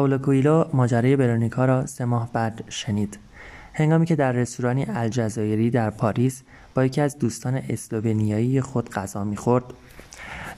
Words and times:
پاولو 0.00 0.18
کویلو 0.18 0.64
ماجرای 0.72 1.16
برونیکا 1.16 1.64
را 1.64 1.86
سه 1.86 2.04
ماه 2.04 2.32
بعد 2.32 2.64
شنید. 2.68 3.18
هنگامی 3.74 4.06
که 4.06 4.16
در 4.16 4.32
رستورانی 4.32 4.86
الجزایری 4.88 5.70
در 5.70 5.90
پاریس 5.90 6.42
با 6.74 6.84
یکی 6.84 7.00
از 7.00 7.18
دوستان 7.18 7.62
اسلوونیایی 7.68 8.60
خود 8.60 8.90
غذا 8.90 9.24
می‌خورد 9.24 9.64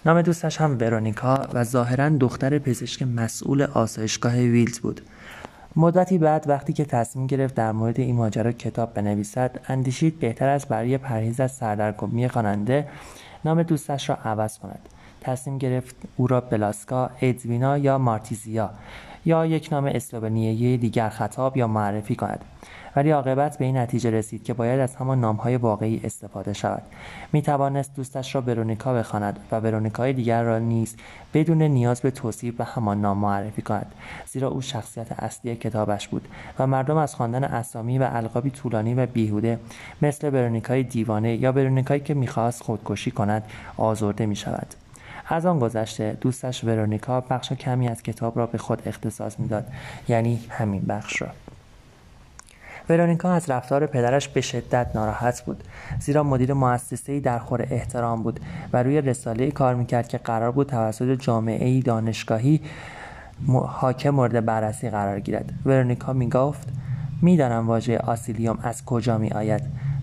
نام 0.06 0.22
دوستش 0.22 0.60
هم 0.60 0.78
ورونیکا 0.80 1.46
و 1.54 1.64
ظاهرا 1.64 2.08
دختر 2.08 2.58
پزشک 2.58 3.02
مسئول 3.02 3.62
آسایشگاه 3.62 4.34
ویلز 4.34 4.78
بود. 4.78 5.00
مدتی 5.76 6.18
بعد 6.18 6.44
وقتی 6.48 6.72
که 6.72 6.84
تصمیم 6.84 7.26
گرفت 7.26 7.54
در 7.54 7.72
مورد 7.72 8.00
این 8.00 8.16
ماجرا 8.16 8.52
کتاب 8.52 8.94
بنویسد 8.94 9.60
اندیشید 9.68 10.20
بهتر 10.20 10.48
است 10.48 10.68
برای 10.68 10.98
پرهیز 10.98 11.40
از 11.40 11.52
سردرگمی 11.52 12.28
خواننده 12.28 12.88
نام 13.44 13.62
دوستش 13.62 14.10
را 14.10 14.16
عوض 14.24 14.58
کند. 14.58 14.88
تصمیم 15.22 15.58
گرفت 15.58 15.96
او 16.16 16.26
را 16.26 16.40
بلاسکا 16.40 17.10
ادوینا 17.20 17.78
یا 17.78 17.98
مارتیزیا 17.98 18.70
یا 19.24 19.46
یک 19.46 19.68
نام 19.72 19.84
اسلوونیایی 19.84 20.76
دیگر 20.76 21.08
خطاب 21.08 21.56
یا 21.56 21.66
معرفی 21.66 22.14
کند. 22.14 22.44
ولی 22.96 23.10
عاقبت 23.10 23.58
به 23.58 23.64
این 23.64 23.76
نتیجه 23.76 24.10
رسید 24.10 24.44
که 24.44 24.54
باید 24.54 24.80
از 24.80 24.96
همان 24.96 25.20
نامهای 25.20 25.56
واقعی 25.56 26.00
استفاده 26.04 26.52
شود. 26.52 26.82
می 27.32 27.42
توانست 27.42 27.96
دوستش 27.96 28.34
را 28.34 28.40
برونیکا 28.40 28.94
بخواند 28.94 29.38
و 29.52 29.60
برونیکای 29.60 30.12
دیگر 30.12 30.42
را 30.42 30.58
نیز 30.58 30.96
بدون 31.34 31.62
نیاز 31.62 32.00
به 32.00 32.10
توصیف 32.10 32.56
به 32.56 32.64
همان 32.64 33.00
نام 33.00 33.18
معرفی 33.18 33.62
کند. 33.62 33.92
زیرا 34.26 34.48
او 34.48 34.60
شخصیت 34.60 35.12
اصلی 35.12 35.56
کتابش 35.56 36.08
بود 36.08 36.28
و 36.58 36.66
مردم 36.66 36.96
از 36.96 37.14
خواندن 37.14 37.44
اسامی 37.44 37.98
و 37.98 38.08
القابی 38.12 38.50
طولانی 38.50 38.94
و 38.94 39.06
بیهوده 39.06 39.58
مثل 40.02 40.30
برونیکای 40.30 40.82
دیوانه 40.82 41.36
یا 41.36 41.52
برونیکایی 41.52 42.00
که 42.00 42.14
می‌خواست 42.14 42.62
خودکشی 42.62 43.10
کند 43.10 43.44
آزرده 43.76 44.26
می 44.26 44.36
شود. 44.36 44.81
از 45.32 45.46
آن 45.46 45.58
گذشته 45.58 46.16
دوستش 46.20 46.64
ورونیکا 46.64 47.20
بخش 47.20 47.52
کمی 47.52 47.88
از 47.88 48.02
کتاب 48.02 48.38
را 48.38 48.46
به 48.46 48.58
خود 48.58 48.82
اختصاص 48.86 49.38
می‌داد 49.38 49.66
یعنی 50.08 50.40
همین 50.48 50.82
بخش 50.82 51.22
را. 51.22 51.28
ورونیکا 52.88 53.32
از 53.32 53.50
رفتار 53.50 53.86
پدرش 53.86 54.28
به 54.28 54.40
شدت 54.40 54.90
ناراحت 54.94 55.42
بود 55.44 55.64
زیرا 56.00 56.22
مدیر 56.22 56.52
مؤسسهای 56.52 57.20
در 57.20 57.38
خور 57.38 57.66
احترام 57.70 58.22
بود 58.22 58.40
و 58.72 58.82
روی 58.82 59.00
رساله 59.00 59.50
کار 59.50 59.74
می‌کرد 59.74 60.08
که 60.08 60.18
قرار 60.18 60.50
بود 60.50 60.66
توسط 60.66 61.20
جامعه 61.20 61.80
دانشگاهی 61.80 62.60
حاکم 63.66 64.10
مورد 64.10 64.44
بررسی 64.44 64.90
قرار 64.90 65.20
گیرد. 65.20 65.52
ورونیکا 65.66 66.12
می‌گفت 66.12 66.68
می‌دانم 67.22 67.68
واژه 67.68 67.98
آسیلیوم 67.98 68.58
از 68.62 68.84
کجا 68.84 69.18
می 69.18 69.30
آید 69.30 69.62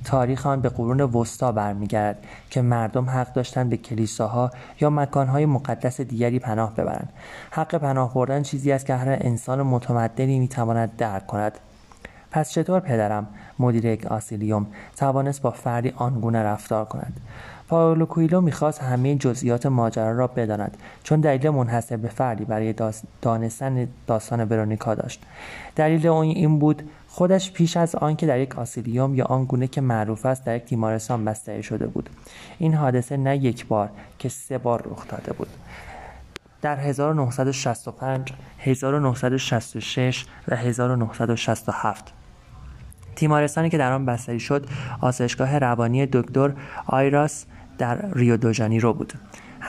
تاریخ 0.09 0.45
آن 0.45 0.61
به 0.61 0.69
قرون 0.69 1.01
وسطا 1.01 1.51
برمیگردد 1.51 2.17
که 2.49 2.61
مردم 2.61 3.09
حق 3.09 3.33
داشتند 3.33 3.69
به 3.69 3.77
کلیساها 3.77 4.51
یا 4.81 4.89
مکانهای 4.89 5.45
مقدس 5.45 6.01
دیگری 6.01 6.39
پناه 6.39 6.75
ببرند. 6.75 7.09
حق 7.51 7.75
پناه 7.75 8.13
بردن 8.13 8.43
چیزی 8.43 8.71
است 8.71 8.85
که 8.85 8.95
هر 8.95 9.09
انسان 9.09 9.61
متمدنی 9.61 10.39
می‌تواند 10.39 10.95
درک 10.97 11.27
کند. 11.27 11.51
پس 12.31 12.51
چطور 12.51 12.79
پدرم؟ 12.79 13.27
مدیر 13.59 13.85
یک 13.85 14.05
آسیلیوم 14.05 14.67
توانست 14.97 15.41
با 15.41 15.51
فردی 15.51 15.93
آنگونه 15.95 16.43
رفتار 16.43 16.85
کند. 16.85 17.19
پاولو 17.67 18.05
کویلو 18.05 18.41
می‌خواست 18.41 18.81
همه 18.81 19.15
جزئیات 19.15 19.65
ماجرا 19.65 20.11
را 20.11 20.27
بداند 20.27 20.77
چون 21.03 21.19
دلیل 21.19 21.49
منحصر 21.49 21.97
به 21.97 22.07
فردی 22.07 22.45
برای 22.45 22.75
دانستن 23.21 23.87
داستان 24.07 24.43
ورونیکا 24.43 24.95
داشت. 24.95 25.23
دلیل 25.75 26.07
اون 26.07 26.25
این 26.25 26.59
بود 26.59 26.89
خودش 27.19 27.51
پیش 27.51 27.77
از 27.77 27.95
آنکه 27.95 28.25
در 28.25 28.39
یک 28.39 28.59
آسیلیوم 28.59 29.15
یا 29.15 29.25
آن 29.25 29.45
گونه 29.45 29.67
که 29.67 29.81
معروف 29.81 30.25
است 30.25 30.45
در 30.45 30.55
یک 30.55 30.65
تیمارستان 30.65 31.25
بستری 31.25 31.63
شده 31.63 31.87
بود. 31.87 32.09
این 32.59 32.73
حادثه 32.73 33.17
نه 33.17 33.37
یک 33.37 33.67
بار 33.67 33.89
که 34.19 34.29
سه 34.29 34.57
بار 34.57 34.87
رخ 34.91 35.07
داده 35.07 35.33
بود. 35.33 35.47
در 36.61 36.75
1965 36.75 38.33
1966 38.59 40.25
و 40.47 40.55
1967 40.55 42.13
تیمارستانی 43.15 43.69
که 43.69 43.77
در 43.77 43.91
آن 43.91 44.05
بستری 44.05 44.39
شد 44.39 44.67
آسایشگاه 45.01 45.57
روانی 45.57 46.05
دکتر 46.05 46.53
آیراس 46.85 47.45
در 47.77 48.11
ریو 48.13 48.37
دو 48.37 48.53
ژانیرو 48.53 48.93
بود. 48.93 49.13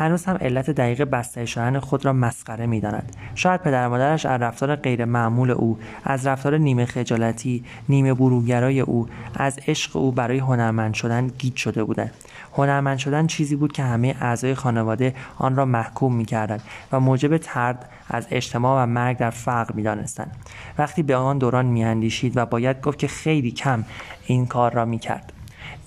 هنوز 0.01 0.25
هم 0.25 0.37
علت 0.37 0.71
دقیق 0.71 1.05
بستری 1.05 1.47
شدن 1.47 1.79
خود 1.79 2.05
را 2.05 2.13
مسخره 2.13 2.67
می‌داند. 2.67 3.17
شاید 3.35 3.63
پدر 3.63 3.89
مادرش 3.89 4.27
از 4.27 4.41
رفتار 4.41 4.77
غیر 4.77 5.05
معمول 5.05 5.51
او 5.51 5.79
از 6.05 6.27
رفتار 6.27 6.59
نیمه 6.59 6.85
خجالتی 6.85 7.65
نیمه 7.89 8.15
بروگرای 8.15 8.81
او 8.81 9.09
از 9.35 9.59
عشق 9.67 9.97
او 9.97 10.13
برای 10.13 10.39
هنرمند 10.39 10.95
شدن 10.95 11.27
گیج 11.27 11.57
شده 11.57 11.85
بودند. 11.85 12.15
هنرمند 12.57 12.99
شدن 12.99 13.27
چیزی 13.27 13.57
بود 13.57 13.73
که 13.73 13.83
همه 13.83 14.17
اعضای 14.21 14.55
خانواده 14.55 15.15
آن 15.39 15.57
را 15.57 15.65
محکوم 15.65 16.15
می‌کردند 16.15 16.63
و 16.93 17.01
موجب 17.01 17.37
ترد 17.37 17.89
از 18.09 18.27
اجتماع 18.31 18.83
و 18.83 18.87
مرگ 18.87 19.17
در 19.17 19.31
فقر 19.31 19.75
می‌دانستند. 19.75 20.37
وقتی 20.79 21.03
به 21.03 21.17
آن 21.17 21.39
دوران 21.39 21.67
میاندیشید 21.67 22.37
و 22.37 22.47
باید 22.47 22.81
گفت 22.81 22.99
که 22.99 23.09
خیلی 23.09 23.51
کم 23.51 23.85
این 24.27 24.47
کار 24.47 24.73
را 24.73 24.85
می‌کرد. 24.85 25.33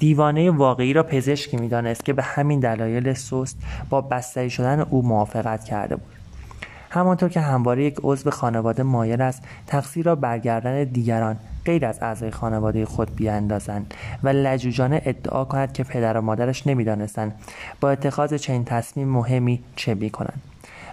دیوانه 0.04 0.52
واقعی 0.52 0.94
را 0.94 1.04
پزشکی 1.04 1.58
می‌دانست 1.58 2.06
که 2.06 2.14
به 2.14 2.24
همین 2.24 2.60
دلایل 2.60 3.14
سست 3.14 3.58
با 3.90 4.02
بستری 4.02 4.50
شدن 4.50 4.80
او 4.80 5.02
موافقت 5.02 5.64
کرده 5.64 5.96
بود. 5.96 6.14
همانطور 6.90 7.30
که 7.30 7.40
همواره 7.40 7.84
یک 7.84 7.96
عضو 8.04 8.32
خانواده 8.32 8.84
مایل 8.84 9.22
است 9.22 9.44
تقصیر 9.68 10.06
را 10.06 10.16
برگردن 10.16 10.84
دیگران 10.84 11.38
غیر 11.66 11.86
از 11.86 12.00
اعضای 12.02 12.32
خانواده 12.32 12.86
خود 12.86 13.16
بیاندازند 13.16 13.94
و 14.24 14.30
لجوجانه 14.30 15.02
ادعا 15.06 15.46
کند 15.46 15.74
که 15.74 15.84
پدر 15.84 16.18
و 16.18 16.22
مادرش 16.22 16.68
نمی‌دانستند 16.68 17.36
با 17.82 17.90
اتخاذ 17.90 18.34
چنین 18.34 18.66
تصمیم 18.66 19.08
مهمی 19.08 19.64
چه 19.76 19.94
می‌کنند. 19.94 20.42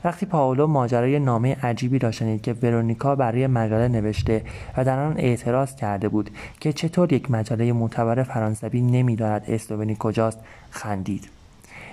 وقتی 0.04 0.26
پاولو 0.26 0.66
ماجرای 0.66 1.18
نامه 1.18 1.56
عجیبی 1.62 1.98
را 1.98 2.10
شنید 2.10 2.42
که 2.42 2.52
ورونیکا 2.52 3.16
برای 3.16 3.46
مجله 3.46 3.88
نوشته 3.88 4.42
و 4.76 4.84
در 4.84 4.98
آن 4.98 5.14
اعتراض 5.18 5.74
کرده 5.76 6.08
بود 6.08 6.30
که 6.60 6.72
چطور 6.72 7.12
یک 7.12 7.30
مجله 7.30 7.72
معتبر 7.72 8.22
فرانسوی 8.22 8.80
نمی‌داند 8.80 9.44
اسلوونی 9.48 9.96
کجاست 9.98 10.38
خندید. 10.70 11.28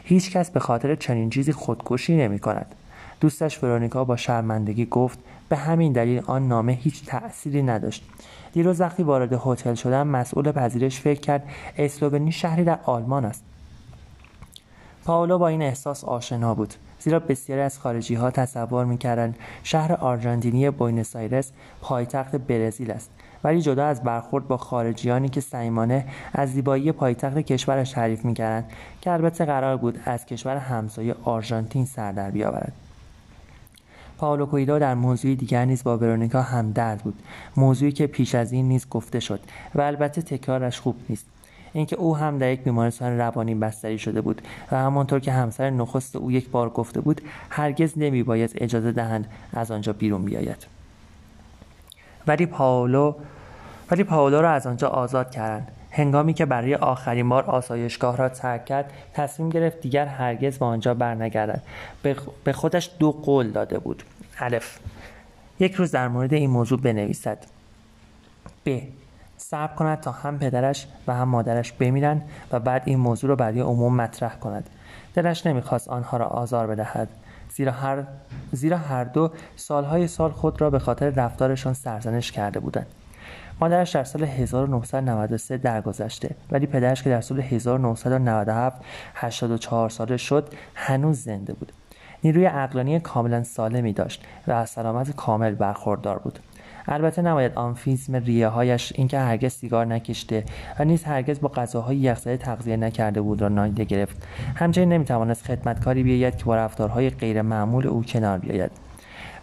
هیچ 0.03 0.31
کس 0.31 0.51
به 0.51 0.59
خاطر 0.59 0.95
چنین 0.95 1.29
چیزی 1.29 1.51
خودکشی 1.51 2.17
نمی 2.17 2.39
کند 2.39 2.75
دوستش 3.21 3.63
ورونیکا 3.63 4.03
با 4.03 4.15
شرمندگی 4.15 4.85
گفت 4.85 5.19
به 5.49 5.55
همین 5.55 5.93
دلیل 5.93 6.23
آن 6.27 6.47
نامه 6.47 6.73
هیچ 6.73 7.05
تأثیری 7.05 7.63
نداشت. 7.63 8.05
دیروز 8.53 8.81
وقتی 8.81 9.03
وارد 9.03 9.41
هتل 9.45 9.73
شدم 9.73 10.07
مسئول 10.07 10.51
پذیرش 10.51 11.01
فکر 11.01 11.19
کرد 11.19 11.43
اسلوونی 11.77 12.31
شهری 12.31 12.63
در 12.63 12.79
آلمان 12.83 13.25
است. 13.25 13.43
پاولو 15.05 15.37
با 15.37 15.47
این 15.47 15.61
احساس 15.61 16.03
آشنا 16.03 16.55
بود. 16.55 16.73
زیرا 17.07 17.19
بسیاری 17.19 17.61
از 17.61 17.79
خارجی 17.79 18.15
ها 18.15 18.31
تصور 18.31 18.85
می‌کردند 18.85 19.35
شهر 19.63 19.93
آرژانتینی 19.93 20.69
بوینس 20.69 21.15
آیرس 21.15 21.51
پایتخت 21.81 22.35
برزیل 22.35 22.91
است 22.91 23.09
ولی 23.43 23.61
جدا 23.61 23.85
از 23.85 24.03
برخورد 24.03 24.47
با 24.47 24.57
خارجیانی 24.57 25.29
که 25.29 25.41
سیمانه 25.41 26.05
از 26.33 26.53
زیبایی 26.53 26.91
پایتخت 26.91 27.37
کشورش 27.37 27.91
تعریف 27.91 28.25
می‌کردند 28.25 28.71
که 29.01 29.11
البته 29.11 29.45
قرار 29.45 29.77
بود 29.77 29.99
از 30.05 30.25
کشور 30.25 30.57
همسایه 30.57 31.15
آرژانتین 31.23 31.85
سر 31.85 32.11
در 32.11 32.31
بیاورد. 32.31 32.73
پاولو 34.17 34.45
کویدو 34.45 34.79
در 34.79 34.93
موضوعی 34.93 35.35
دیگر 35.35 35.65
نیز 35.65 35.83
با 35.83 35.97
ورونیکا 35.97 36.41
همدرد 36.41 37.01
بود 37.01 37.23
موضوعی 37.57 37.91
که 37.91 38.07
پیش 38.07 38.35
از 38.35 38.51
این 38.51 38.67
نیز 38.67 38.89
گفته 38.89 39.19
شد 39.19 39.39
و 39.75 39.81
البته 39.81 40.21
تکرارش 40.21 40.79
خوب 40.79 40.95
نیست. 41.09 41.25
اینکه 41.77 41.95
او 41.95 42.17
هم 42.17 42.37
در 42.37 42.51
یک 42.51 42.63
بیمارستان 42.63 43.17
روانی 43.17 43.55
بستری 43.55 43.99
شده 43.99 44.21
بود 44.21 44.41
و 44.71 44.75
همانطور 44.75 45.19
که 45.19 45.31
همسر 45.31 45.69
نخست 45.69 46.15
او 46.15 46.31
یک 46.31 46.49
بار 46.49 46.69
گفته 46.69 47.01
بود 47.01 47.21
هرگز 47.49 47.93
نمیباید 47.97 48.51
اجازه 48.55 48.91
دهند 48.91 49.27
از 49.53 49.71
آنجا 49.71 49.93
بیرون 49.93 50.25
بیاید. 50.25 50.67
ولی 52.27 52.45
پاولو 52.45 53.13
ولی 53.91 54.03
پاولو 54.03 54.41
را 54.41 54.51
از 54.51 54.67
آنجا 54.67 54.87
آزاد 54.87 55.31
کردند. 55.31 55.71
هنگامی 55.91 56.33
که 56.33 56.45
برای 56.45 56.75
آخرین 56.75 57.29
بار 57.29 57.43
آسایشگاه 57.43 58.17
را 58.17 58.29
ترک 58.29 58.65
کرد 58.65 58.91
تصمیم 59.13 59.49
گرفت 59.49 59.81
دیگر 59.81 60.05
هرگز 60.05 60.57
به 60.57 60.65
آنجا 60.65 60.93
برنگردد. 60.93 61.61
به 62.43 62.53
خودش 62.53 62.91
دو 62.99 63.11
قول 63.11 63.51
داده 63.51 63.79
بود. 63.79 64.03
الف. 64.39 64.79
یک 65.59 65.73
روز 65.73 65.91
در 65.91 66.07
مورد 66.07 66.33
این 66.33 66.49
موضوع 66.49 66.79
بنویسد. 66.79 67.37
ب. 68.65 68.79
صبر 69.37 69.75
کند 69.75 69.99
تا 69.99 70.11
هم 70.11 70.39
پدرش 70.39 70.87
و 71.07 71.13
هم 71.13 71.29
مادرش 71.29 71.71
بمیرند 71.71 72.21
و 72.51 72.59
بعد 72.59 72.81
این 72.85 72.99
موضوع 72.99 73.29
را 73.29 73.35
برای 73.35 73.59
عموم 73.59 73.95
مطرح 73.95 74.35
کند. 74.35 74.69
دلش 75.13 75.45
نمی‌خواست 75.45 75.89
آنها 75.89 76.17
را 76.17 76.25
آزار 76.25 76.67
بدهد. 76.67 77.07
زیرا 77.49 77.71
هر, 77.71 78.03
زیرا 78.51 78.77
هر 78.77 79.03
دو 79.03 79.31
سالهای 79.55 80.07
سال 80.07 80.31
خود 80.31 80.61
را 80.61 80.69
به 80.69 80.79
خاطر 80.79 81.09
رفتارشان 81.09 81.73
سرزنش 81.73 82.31
کرده 82.31 82.59
بودند. 82.59 82.87
مادرش 83.61 83.91
در 83.91 84.03
سال 84.03 84.23
1993 84.23 85.57
درگذشته 85.57 86.35
ولی 86.51 86.65
پدرش 86.65 87.03
که 87.03 87.09
در 87.09 87.21
سال 87.21 87.39
1997 87.39 88.81
84 89.15 89.89
ساله 89.89 90.17
شد 90.17 90.53
هنوز 90.75 91.23
زنده 91.23 91.53
بود. 91.53 91.71
نیروی 92.23 92.45
عقلانی 92.45 92.99
کاملا 92.99 93.43
سالمی 93.43 93.93
داشت 93.93 94.23
و 94.47 94.51
از 94.51 94.69
سلامت 94.69 95.15
کامل 95.15 95.55
برخوردار 95.55 96.19
بود. 96.19 96.39
البته 96.87 97.21
نباید 97.21 97.51
آنفیزم 97.55 98.15
ریه 98.15 98.47
هایش 98.47 98.93
اینکه 98.95 99.19
هرگز 99.19 99.53
سیگار 99.53 99.85
نکشته 99.85 100.43
و 100.79 100.85
نیز 100.85 101.03
هرگز 101.03 101.41
با 101.41 101.47
غذاهای 101.47 101.97
یخزده 101.97 102.37
تغذیه 102.37 102.77
نکرده 102.77 103.21
بود 103.21 103.41
را 103.41 103.47
نادیده 103.47 103.83
گرفت. 103.83 104.27
همچنین 104.55 104.93
نمی‌توانست 104.93 105.45
خدمتکاری 105.45 106.03
بیاید 106.03 106.37
که 106.37 106.45
با 106.45 106.55
رفتارهای 106.55 107.09
غیر 107.09 107.41
معمول 107.41 107.87
او 107.87 108.03
کنار 108.03 108.37
بیاید. 108.37 108.71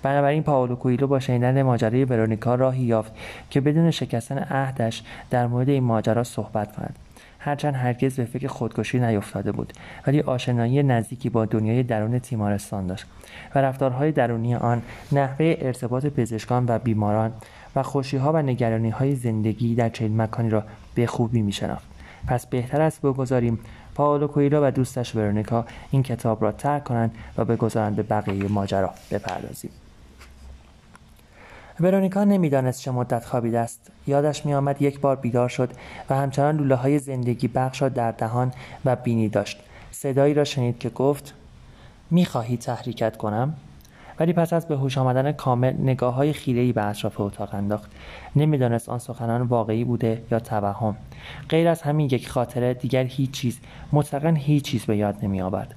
بنابراین 0.03 0.43
پاولو 0.43 0.77
کویلو 0.77 1.07
با 1.07 1.21
شنیدن 1.21 1.63
ماجرای 1.63 2.05
ورونیکا 2.05 2.55
راهی 2.55 2.83
یافت 2.83 3.13
که 3.51 3.61
بدون 3.61 3.91
شکستن 3.91 4.39
عهدش 4.39 5.03
در 5.31 5.47
مورد 5.47 5.69
این 5.69 5.85
ماجرا 5.85 6.25
صحبت 6.25 6.77
کند. 6.77 6.97
هرچند 7.45 7.75
هرگز 7.75 8.17
به 8.17 8.25
فکر 8.25 8.47
خودکشی 8.47 9.01
نیفتاده 9.01 9.53
بود 9.53 9.73
ولی 10.07 10.21
آشنایی 10.21 10.83
نزدیکی 10.83 11.31
با 11.31 11.45
دنیای 11.45 11.83
درون 11.83 12.19
تیمارستان 12.19 12.87
داشت 12.87 13.07
و 13.55 13.59
رفتارهای 13.59 14.13
درونی 14.13 14.55
آن 14.55 14.83
نحوه 15.13 15.57
ارتباط 15.59 16.07
پزشکان 16.07 16.65
و 16.69 16.79
بیماران 16.79 17.33
و 17.77 17.83
خوشیها 17.83 18.33
و 18.33 18.37
نگرانی 18.37 18.91
های 18.91 19.15
زندگی 19.15 19.75
در 19.75 19.89
چنین 19.89 20.23
مکانی 20.23 20.51
را 20.51 20.65
به 20.95 21.07
خوبی 21.07 21.43
میشناخت. 21.43 21.85
پس 22.27 22.47
بهتر 22.47 22.81
است 22.81 23.03
بگذاریم 23.03 23.59
پاولو 23.95 24.27
کویلو 24.27 24.67
و 24.67 24.71
دوستش 24.71 25.17
ورونیکا 25.17 25.65
این 25.91 26.03
کتاب 26.03 26.43
را 26.43 26.53
ترک 26.53 26.85
کنند 26.85 27.15
و 27.39 27.45
بگذارند 27.45 27.97
به 27.97 28.03
بقیه 28.03 28.49
ماجرا 28.49 28.91
بپردازیم. 29.11 29.71
ورونیکا 31.81 32.25
نمی‌دانست 32.25 32.81
چه 32.81 32.91
مدت 32.91 33.25
خوابیده 33.25 33.59
است. 33.59 33.91
یادش 34.07 34.47
میآمد 34.47 34.83
یک 34.83 35.01
بار 35.01 35.17
بیدار 35.17 35.49
شد 35.49 35.71
و 36.11 36.15
همچنان 36.15 36.57
لوله 36.57 36.75
های 36.75 36.99
زندگی 36.99 37.49
بخش 37.49 37.83
را 37.83 37.89
در 37.89 38.13
دهان 38.13 38.53
و 38.85 38.97
بینی 38.97 39.29
داشت. 39.29 39.61
صدایی 39.91 40.35
را 40.35 40.45
شنید 40.45 40.79
که 40.79 40.89
گفت 40.89 41.35
می‌خواهی 42.11 42.57
تحریکت 42.57 43.17
کنم؟ 43.17 43.55
ولی 44.19 44.33
پس 44.33 44.53
از 44.53 44.69
به 44.69 44.77
هوش 44.77 44.99
آمدن 44.99 45.33
کامل 45.33 45.75
نگاه 45.79 46.15
های 46.15 46.33
خیرهای 46.33 46.73
به 46.73 46.85
اطراف 46.85 47.21
اتاق 47.21 47.55
انداخت. 47.55 47.91
نمی‌دانست 48.37 48.89
آن 48.89 48.99
سخنان 48.99 49.43
واقعی 49.43 49.85
بوده 49.85 50.23
یا 50.31 50.41
توهم. 50.41 50.97
غیر 51.49 51.69
از 51.69 51.83
همین 51.83 52.07
یک 52.07 52.29
خاطره 52.29 52.75
دیگر 52.75 53.05
هیچ 53.05 53.31
چیز 53.31 53.61
مطلقا 53.93 54.29
هیچ 54.29 54.65
چیز 54.65 54.85
به 54.85 54.97
یاد 54.97 55.17
نمی 55.23 55.43
آورد 55.43 55.75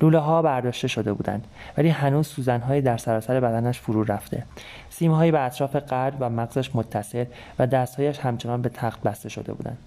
لوله 0.00 0.18
ها 0.18 0.42
برداشته 0.42 0.88
شده 0.88 1.12
بودند 1.12 1.44
ولی 1.78 1.88
هنوز 1.88 2.26
سوزنهایی 2.26 2.82
در 2.82 2.96
سراسر 2.96 3.40
بدنش 3.40 3.80
فرو 3.80 4.04
رفته. 4.04 4.44
سیمهایی 4.90 5.30
به 5.30 5.40
اطراف 5.40 5.76
قلب 5.76 6.16
و 6.20 6.30
مغزش 6.30 6.76
متصل 6.76 7.24
و 7.58 7.66
دستهایش 7.66 8.18
همچنان 8.18 8.62
به 8.62 8.68
تخت 8.68 9.02
بسته 9.02 9.28
شده 9.28 9.52
بودند. 9.52 9.78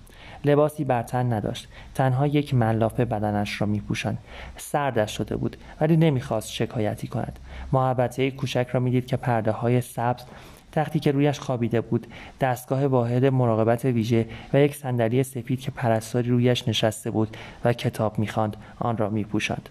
لباسی 0.45 0.83
بر 0.83 1.03
تن 1.03 1.33
نداشت. 1.33 1.67
تنها 1.95 2.27
یک 2.27 2.53
ملافه 2.53 3.05
بدنش 3.05 3.61
را 3.61 3.67
میپوشاند. 3.67 4.17
سردش 4.57 5.17
شده 5.17 5.35
بود 5.35 5.57
ولی 5.81 5.97
نمی‌خواست 5.97 6.51
شکایتی 6.51 7.07
کند. 7.07 7.39
محبته 7.71 8.31
کوچک 8.31 8.67
را 8.71 8.79
می‌دید 8.79 9.05
که 9.05 9.17
پرده 9.17 9.51
های 9.51 9.81
سبز 9.81 10.23
تختی 10.71 10.99
که 10.99 11.11
رویش 11.11 11.39
خوابیده 11.39 11.81
بود 11.81 12.07
دستگاه 12.41 12.85
واحد 12.85 13.25
مراقبت 13.25 13.85
ویژه 13.85 14.25
و 14.53 14.59
یک 14.59 14.75
صندلی 14.75 15.23
سفید 15.23 15.59
که 15.59 15.71
پرستاری 15.71 16.29
رویش 16.29 16.67
نشسته 16.67 17.11
بود 17.11 17.37
و 17.65 17.73
کتاب 17.73 18.19
می‌خواند 18.19 18.57
آن 18.79 18.97
را 18.97 19.09
میپوشاند. 19.09 19.69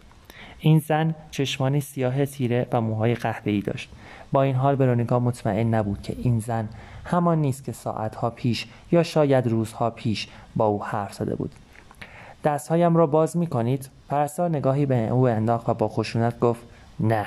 این 0.59 0.79
زن 0.79 1.15
چشمانی 1.31 1.81
سیاه 1.81 2.27
تیره 2.27 2.67
و 2.73 2.81
موهای 2.81 3.15
قهوه‌ای 3.15 3.61
داشت. 3.61 3.91
با 4.33 4.43
این 4.43 4.55
حال 4.55 4.77
برونیکا 4.77 5.19
مطمئن 5.19 5.75
نبود 5.75 6.03
که 6.03 6.17
این 6.19 6.41
زن 6.41 6.69
همان 7.05 7.39
نیست 7.39 7.65
که 7.65 7.73
ساعتها 7.73 8.31
پیش 8.31 8.67
یا 8.93 9.03
شاید 9.03 9.47
روزها 9.47 9.91
پیش 9.91 10.29
با 10.57 10.67
او 10.67 10.85
حرف 10.85 11.15
زده 11.15 11.35
بود. 11.35 11.55
دستهایم 12.45 12.97
را 12.97 13.07
باز 13.07 13.37
می 13.37 13.47
کنید؟ 13.47 13.91
پرستار 14.09 14.49
نگاهی 14.49 14.87
به 14.87 15.09
او 15.09 15.29
انداخت 15.29 15.69
و 15.69 15.75
با 15.75 15.89
خشونت 15.89 16.39
گفت 16.41 16.63
نه. 17.01 17.27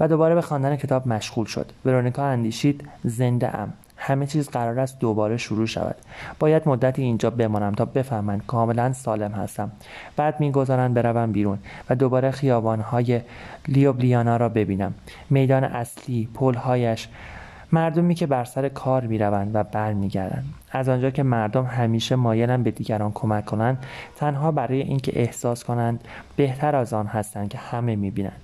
و 0.00 0.08
دوباره 0.08 0.34
به 0.34 0.40
خواندن 0.40 0.76
کتاب 0.76 1.08
مشغول 1.08 1.46
شد. 1.46 1.72
ورونیکا 1.84 2.24
اندیشید 2.24 2.88
زنده 3.04 3.56
ام. 3.56 3.72
همه 4.02 4.26
چیز 4.26 4.48
قرار 4.48 4.80
است 4.80 4.98
دوباره 4.98 5.36
شروع 5.36 5.66
شود. 5.66 5.96
باید 6.38 6.68
مدتی 6.68 7.02
اینجا 7.02 7.30
بمانم 7.30 7.72
تا 7.72 7.84
بفهمند 7.84 8.46
کاملا 8.46 8.92
سالم 8.92 9.32
هستم. 9.32 9.70
بعد 10.16 10.40
می‌گذارند 10.40 10.94
بروم 10.94 11.32
بیرون 11.32 11.58
و 11.90 11.94
دوباره 11.94 12.30
خیابانهای 12.30 13.20
لیوبلیانا 13.68 14.36
را 14.36 14.48
ببینم. 14.48 14.94
میدان 15.30 15.64
اصلی 15.64 16.28
پلهایش 16.34 17.08
مردمی 17.72 18.14
که 18.14 18.26
بر 18.26 18.44
سر 18.44 18.68
کار 18.68 19.06
می‌روند 19.06 19.50
و 19.54 19.64
برمیگردند. 19.64 20.44
از 20.72 20.88
آنجا 20.88 21.10
که 21.10 21.22
مردم 21.22 21.64
همیشه 21.64 22.16
مایلند 22.16 22.64
به 22.64 22.70
دیگران 22.70 23.12
کمک 23.12 23.44
کنند 23.44 23.78
تنها 24.16 24.52
برای 24.52 24.80
اینکه 24.80 25.20
احساس 25.20 25.64
کنند 25.64 26.04
بهتر 26.36 26.76
از 26.76 26.92
آن 26.92 27.06
هستند 27.06 27.48
که 27.48 27.58
همه 27.58 27.96
می‌بینند. 27.96 28.40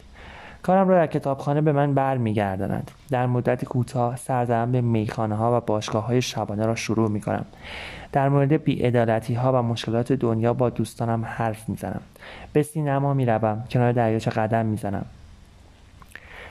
کارم 0.66 0.88
را 0.88 0.94
در 0.94 1.06
کتابخانه 1.06 1.60
به 1.60 1.72
من 1.72 1.94
برمیگردانند 1.94 2.90
در 3.10 3.26
مدت 3.26 3.64
کوتاه 3.64 4.16
سرزنم 4.16 4.72
به 4.72 4.80
میخانه 4.80 5.34
ها 5.34 5.56
و 5.56 5.60
باشگاه 5.60 6.06
های 6.06 6.22
شبانه 6.22 6.66
را 6.66 6.74
شروع 6.74 7.10
می 7.10 7.20
کنم 7.20 7.44
در 8.12 8.28
مورد 8.28 8.64
بیعدالتی 8.64 9.34
ها 9.34 9.52
و 9.52 9.62
مشکلات 9.62 10.12
دنیا 10.12 10.54
با 10.54 10.70
دوستانم 10.70 11.24
حرف 11.24 11.68
می‌زنم. 11.68 12.00
به 12.52 12.62
سینما 12.62 13.14
می 13.14 13.26
روم 13.26 13.64
کنار 13.70 13.92
دریاچه 13.92 14.30
قدم 14.30 14.66
می‌زنم. 14.66 15.04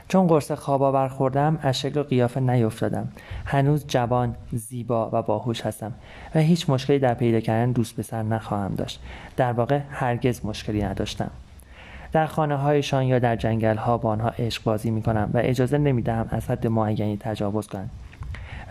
چون 0.08 0.28
قرص 0.28 0.52
خوابا 0.52 0.92
برخوردم 0.92 1.60
از 1.62 1.80
شکل 1.80 2.00
و 2.00 2.04
قیافه 2.04 2.40
نیفتادم. 2.40 3.08
هنوز 3.46 3.88
جوان 3.88 4.36
زیبا 4.52 5.10
و 5.14 5.22
باهوش 5.22 5.62
هستم 5.62 5.92
و 6.36 6.40
هیچ 6.40 6.70
مشکلی 6.70 7.00
در 7.00 7.14
پیدا 7.14 7.40
کردن 7.40 7.72
دوست 7.72 8.00
پسر 8.00 8.24
نخواهم 8.24 8.76
داشت. 8.76 9.02
در 9.38 9.52
واقع 9.52 9.80
هرگز 9.90 10.46
مشکلی 10.46 10.84
نداشتم. 10.84 11.32
در 12.16 12.26
خانه 12.26 12.56
هایشان 12.56 13.04
یا 13.04 13.20
در 13.20 13.36
جنگل 13.36 13.78
ها 13.78 13.98
با 13.98 14.10
آنها 14.10 14.30
عشق 14.30 14.64
بازی 14.64 14.92
می 14.92 15.02
کنم 15.02 15.30
و 15.34 15.38
اجازه 15.44 15.78
نمی 15.78 16.02
دهم 16.02 16.28
از 16.30 16.50
حد 16.50 16.68
معینی 16.68 17.18
تجاوز 17.18 17.68
کنند. 17.68 17.90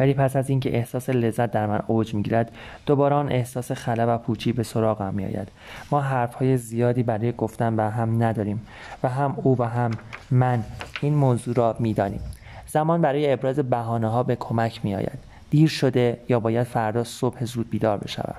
ولی 0.00 0.14
پس 0.14 0.36
از 0.36 0.50
اینکه 0.50 0.76
احساس 0.76 1.10
لذت 1.10 1.50
در 1.50 1.66
من 1.66 1.80
اوج 1.86 2.14
می‌گیرد 2.14 2.52
دوباره 2.86 3.14
آن 3.14 3.32
احساس 3.32 3.72
خله 3.72 4.04
و 4.04 4.18
پوچی 4.18 4.52
به 4.52 4.62
سراغم 4.62 5.14
میآید. 5.14 5.48
ما 5.90 6.00
حرفهای 6.00 6.56
زیادی 6.56 7.02
برای 7.02 7.32
گفتن 7.32 7.76
به 7.76 7.82
هم 7.82 8.22
نداریم 8.22 8.66
و 9.02 9.08
هم 9.08 9.34
او 9.42 9.56
و 9.58 9.62
هم 9.62 9.90
من 10.30 10.64
این 11.00 11.14
موضوع 11.14 11.54
را 11.54 11.76
می‌دانیم. 11.78 12.20
زمان 12.66 13.00
برای 13.00 13.32
ابراز 13.32 13.58
بهانه 13.58 14.08
ها 14.08 14.22
به 14.22 14.36
کمک 14.36 14.84
میآید. 14.84 15.33
دیر 15.54 15.68
شده 15.68 16.20
یا 16.28 16.40
باید 16.40 16.66
فردا 16.66 17.04
صبح 17.04 17.44
زود 17.44 17.70
بیدار 17.70 17.98
بشوم 17.98 18.34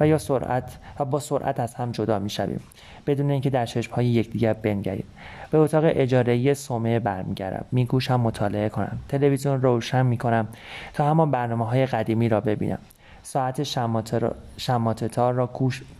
و 0.00 0.06
یا 0.06 0.18
سرعت 0.18 0.76
و 0.98 1.04
با 1.04 1.20
سرعت 1.20 1.60
از 1.60 1.74
هم 1.74 1.92
جدا 1.92 2.18
می‌شویم. 2.18 2.60
بدون 3.06 3.30
اینکه 3.30 3.50
در 3.50 3.66
چشمهای 3.66 4.06
یکدیگر 4.06 4.52
بنگریم. 4.52 5.04
به 5.50 5.58
اتاق 5.58 5.84
اجاره 5.86 6.54
سومه 6.54 6.98
برمیگردم. 6.98 7.64
میگوشم 7.72 8.20
مطالعه 8.20 8.68
کنم. 8.68 8.98
تلویزیون 9.08 9.62
روشن 9.62 10.06
می‌کنم 10.06 10.48
تا 10.94 11.10
همان 11.10 11.30
برنامه 11.30 11.66
های 11.66 11.86
قدیمی 11.86 12.28
را 12.28 12.40
ببینم. 12.40 12.78
ساعت 13.22 13.62
شماتتار 14.56 15.34
را 15.34 15.46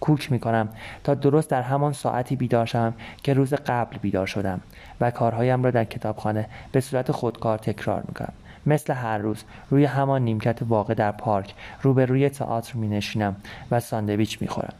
کوک 0.01 0.33
می 0.33 0.39
کنم 0.39 0.69
تا 1.05 1.15
درست 1.15 1.51
در 1.51 1.63
همان 1.63 1.93
ساعتی 1.93 2.37
بیدار 2.37 2.67
شوم 2.67 2.95
که 3.23 3.35
روز 3.35 3.55
قبل 3.55 3.99
بیدار 3.99 4.27
شدم 4.27 4.61
و 5.01 5.11
کارهایم 5.11 5.65
را 5.65 5.71
در 5.71 5.85
کتابخانه 5.85 6.49
به 6.73 6.81
صورت 6.81 7.13
خودکار 7.13 7.59
تکرار 7.59 8.03
می 8.09 8.15
کنم. 8.15 8.33
مثل 8.67 8.93
هر 8.93 9.19
روز 9.19 9.45
روی 9.71 9.85
همان 9.85 10.23
نیمکت 10.23 10.59
واقع 10.69 10.95
در 10.95 11.13
پارک 11.13 11.55
روبروی 11.83 12.29
تئاتر 12.29 12.77
می 12.77 12.89
نشینم 12.89 13.37
و 13.71 13.81
ساندویچ 13.81 14.43
می 14.43 14.49
خورم. 14.49 14.75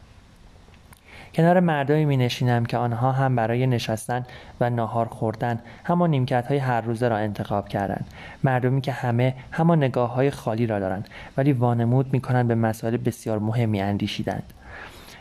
کنار 1.33 1.59
مردمی 1.59 2.05
می 2.05 2.17
نشینم 2.17 2.65
که 2.65 2.77
آنها 2.77 3.11
هم 3.11 3.35
برای 3.35 3.67
نشستن 3.67 4.25
و 4.59 4.69
ناهار 4.69 5.05
خوردن 5.05 5.59
همان 5.83 6.09
نیمکت 6.09 6.47
های 6.47 6.57
هر 6.57 6.81
روزه 6.81 7.07
را 7.07 7.17
انتخاب 7.17 7.69
کردند. 7.69 8.05
مردمی 8.43 8.81
که 8.81 8.91
همه 8.91 9.35
همان 9.51 9.77
نگاه 9.77 10.13
های 10.13 10.31
خالی 10.31 10.67
را 10.67 10.79
دارند 10.79 11.07
ولی 11.37 11.53
وانمود 11.53 12.13
می 12.13 12.21
کنند 12.21 12.47
به 12.47 12.55
مسائل 12.55 12.97
بسیار 12.97 13.39
مهمی 13.39 13.81
اندیشیدند. 13.81 14.53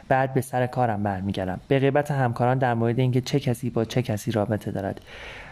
بعد 0.09 0.35
به 0.35 0.41
سر 0.41 0.67
کارم 0.67 1.03
برمیگردم. 1.03 1.61
به 1.69 1.79
غیبت 1.79 2.11
همکاران 2.11 2.59
در 2.59 2.75
مورد 2.75 2.99
اینکه 2.99 3.21
چه 3.21 3.41
کسی 3.41 3.71
با 3.71 3.85
چه 3.85 4.03
کسی 4.03 4.33
رابطه 4.33 4.71
دارد. 4.71 5.01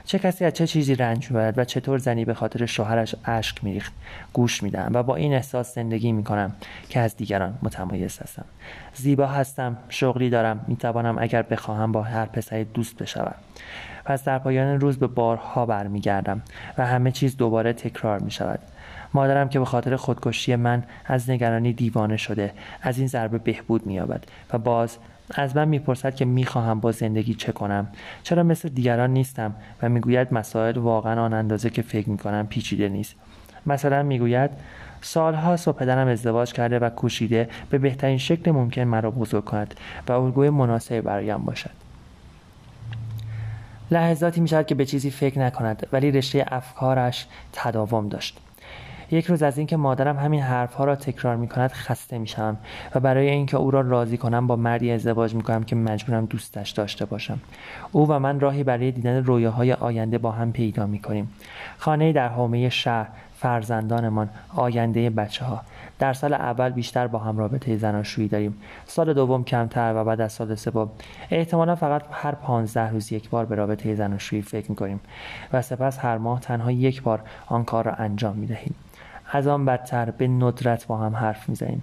چه 0.05 0.19
کسی 0.19 0.45
از 0.45 0.53
چه 0.53 0.67
چیزی 0.67 0.95
رنج 0.95 1.31
می‌برد 1.31 1.59
و 1.59 1.65
چطور 1.65 1.99
زنی 1.99 2.25
به 2.25 2.35
خاطر 2.35 2.67
شوهرش 2.67 3.15
اشک 3.25 3.65
میریخت؟ 3.65 3.93
گوش 4.33 4.63
میدم 4.63 4.91
و 4.95 5.03
با 5.03 5.17
این 5.17 5.35
احساس 5.35 5.75
زندگی 5.75 6.13
می‌کنم 6.13 6.53
که 6.89 7.01
از 7.01 7.17
دیگران 7.17 7.59
متمایز 7.63 8.19
هستم. 8.19 8.45
زیبا 8.95 9.27
هستم 9.27 9.77
شغلی 9.89 10.31
دارم 10.31 10.65
می‌توانم 10.69 11.19
اگر 11.19 11.43
بخواهم 11.43 11.93
با 11.93 12.03
هر 12.03 12.27
پسری 12.27 12.65
دوست 12.65 13.03
بشوم. 13.03 13.35
پس 14.05 14.25
در 14.25 14.39
پایان 14.39 14.81
روز 14.81 14.99
به 14.99 15.07
بارها 15.07 15.67
برمیگردم 15.67 16.43
و 16.79 16.87
همه 16.87 17.11
چیز 17.11 17.37
دوباره 17.37 17.73
تکرار 17.73 18.19
می 18.19 18.31
شود 18.31 18.61
مادرم 19.15 19.49
که 19.49 19.59
به 19.59 19.65
خاطر 19.65 19.97
خودکشی 19.97 20.57
من 20.57 20.83
از 21.05 21.31
نگرانی 21.31 21.73
دیوانه 21.73 22.17
شده 22.17 22.53
از 22.83 22.99
این 22.99 23.07
ضربه 23.07 23.39
بهبود 23.39 23.87
مییابد 23.87 24.25
و 24.53 24.59
باز 24.59 24.99
از 25.35 25.57
من 25.57 25.69
می‌پرسد 25.69 26.15
که 26.15 26.25
می‌خواهم 26.25 26.81
با 26.81 26.93
زندگی 26.93 27.35
چه 27.35 27.53
کنم. 27.53 27.89
چرا 28.23 28.43
مثل 28.43 28.69
دیگران 28.69 29.11
نیستم؟ 29.11 29.55
و 29.83 29.89
می‌گوید 29.89 30.35
مسائل 30.35 30.79
واقعا 30.79 31.23
آن 31.23 31.33
اندازه 31.33 31.71
که 31.71 31.83
فکر 31.83 32.09
می‌کنم 32.09 32.47
پیچیده 32.47 32.89
نیست. 32.89 33.15
مثلا 33.67 34.03
می‌گوید 34.03 34.51
سالها 35.01 35.57
و 35.67 35.73
پدرم 35.73 36.09
ازدواج 36.09 36.53
کرده 36.53 36.79
و 36.79 36.91
کوشیده 36.91 37.49
به 37.71 37.79
بهترین 37.79 38.19
شکل 38.19 38.51
ممکن 38.51 38.83
مرا 38.83 39.11
بزرگ 39.11 39.45
کند 39.45 39.75
و 40.09 40.13
الگوی 40.13 40.51
مناسبی 40.51 41.01
برایم 41.01 41.39
باشد. 41.39 41.71
لحظاتی 43.91 44.41
می‌شود 44.41 44.67
که 44.67 44.75
به 44.75 44.85
چیزی 44.85 45.11
فکر 45.11 45.39
نکند 45.39 45.87
ولی 45.93 46.11
رشته 46.11 46.47
افکارش 46.49 47.27
تداوم 47.53 48.09
داشت. 48.09 48.39
یک 49.11 49.27
روز 49.27 49.43
از 49.43 49.59
اینکه 49.59 49.77
مادرم 49.77 50.17
همین 50.17 50.43
حرفها 50.43 50.85
را 50.85 50.97
تکرار 50.97 51.37
می 51.37 51.49
کند 51.49 51.73
خسته 51.73 52.19
می 52.19 52.27
شوم 52.27 52.57
و 52.95 53.01
برای 53.01 53.31
اینکه 53.31 53.57
او 53.57 53.71
را 53.71 53.81
راضی 53.81 54.17
کنم 54.17 54.47
با 54.47 54.57
مردی 54.57 54.93
ازدواج 54.93 55.35
می 55.35 55.43
کنم 55.43 55.63
که 55.63 55.77
مجبورم 55.77 56.27
دوستش 56.27 56.71
داشته 56.71 57.05
باشم. 57.05 57.39
او 57.93 58.09
و 58.09 58.19
من 58.19 58.41
راهی 58.41 58.65
برای 58.65 58.91
دیدن 58.91 59.25
رویاهای 59.25 59.73
آینده 59.73 60.19
با 60.19 60.31
هم 60.31 60.53
پیدا 60.53 60.87
می 60.87 60.99
کنیم 60.99 61.31
خانه 61.79 62.13
در 62.13 62.29
حومه 62.29 62.69
شهر 62.69 63.09
فرزندانمان 63.39 64.29
آینده 64.57 65.11
بچه 65.11 65.45
ها 65.45 65.61
در 65.99 66.13
سال 66.13 66.33
اول 66.33 66.71
بیشتر 66.71 67.07
با 67.07 67.19
هم 67.19 67.39
رابطه 67.39 67.77
زناشویی 67.77 68.29
داریم. 68.29 68.57
سال 68.87 69.13
دوم 69.15 69.45
کمتر 69.45 69.95
و 69.97 70.05
بعد 70.05 70.21
از 70.21 70.33
سال 70.33 70.55
سوم. 70.55 70.91
احتمالا 71.31 71.75
فقط 71.75 72.03
هر 72.11 72.33
پانزده 72.33 72.91
روز 72.91 73.13
یک 73.13 73.31
بار 73.31 73.45
به 73.45 73.55
رابطه 73.55 73.95
زناشویی 73.95 74.43
فکر 74.43 74.71
می‌کنیم 74.71 75.01
و 75.53 75.63
سپس 75.63 75.99
هر 75.99 76.19
ماه 76.19 76.41
تنها 76.41 76.71
یک 76.71 77.03
بار 77.03 77.21
آن 77.47 77.65
کار 77.65 77.85
را 77.85 77.93
انجام 77.93 78.37
می‌دهیم. 78.37 78.75
از 79.33 79.47
آن 79.47 79.65
بدتر 79.65 80.11
به 80.11 80.29
ندرت 80.29 80.87
با 80.87 80.97
هم 80.97 81.17
حرف 81.17 81.49
می‌زنیم. 81.49 81.83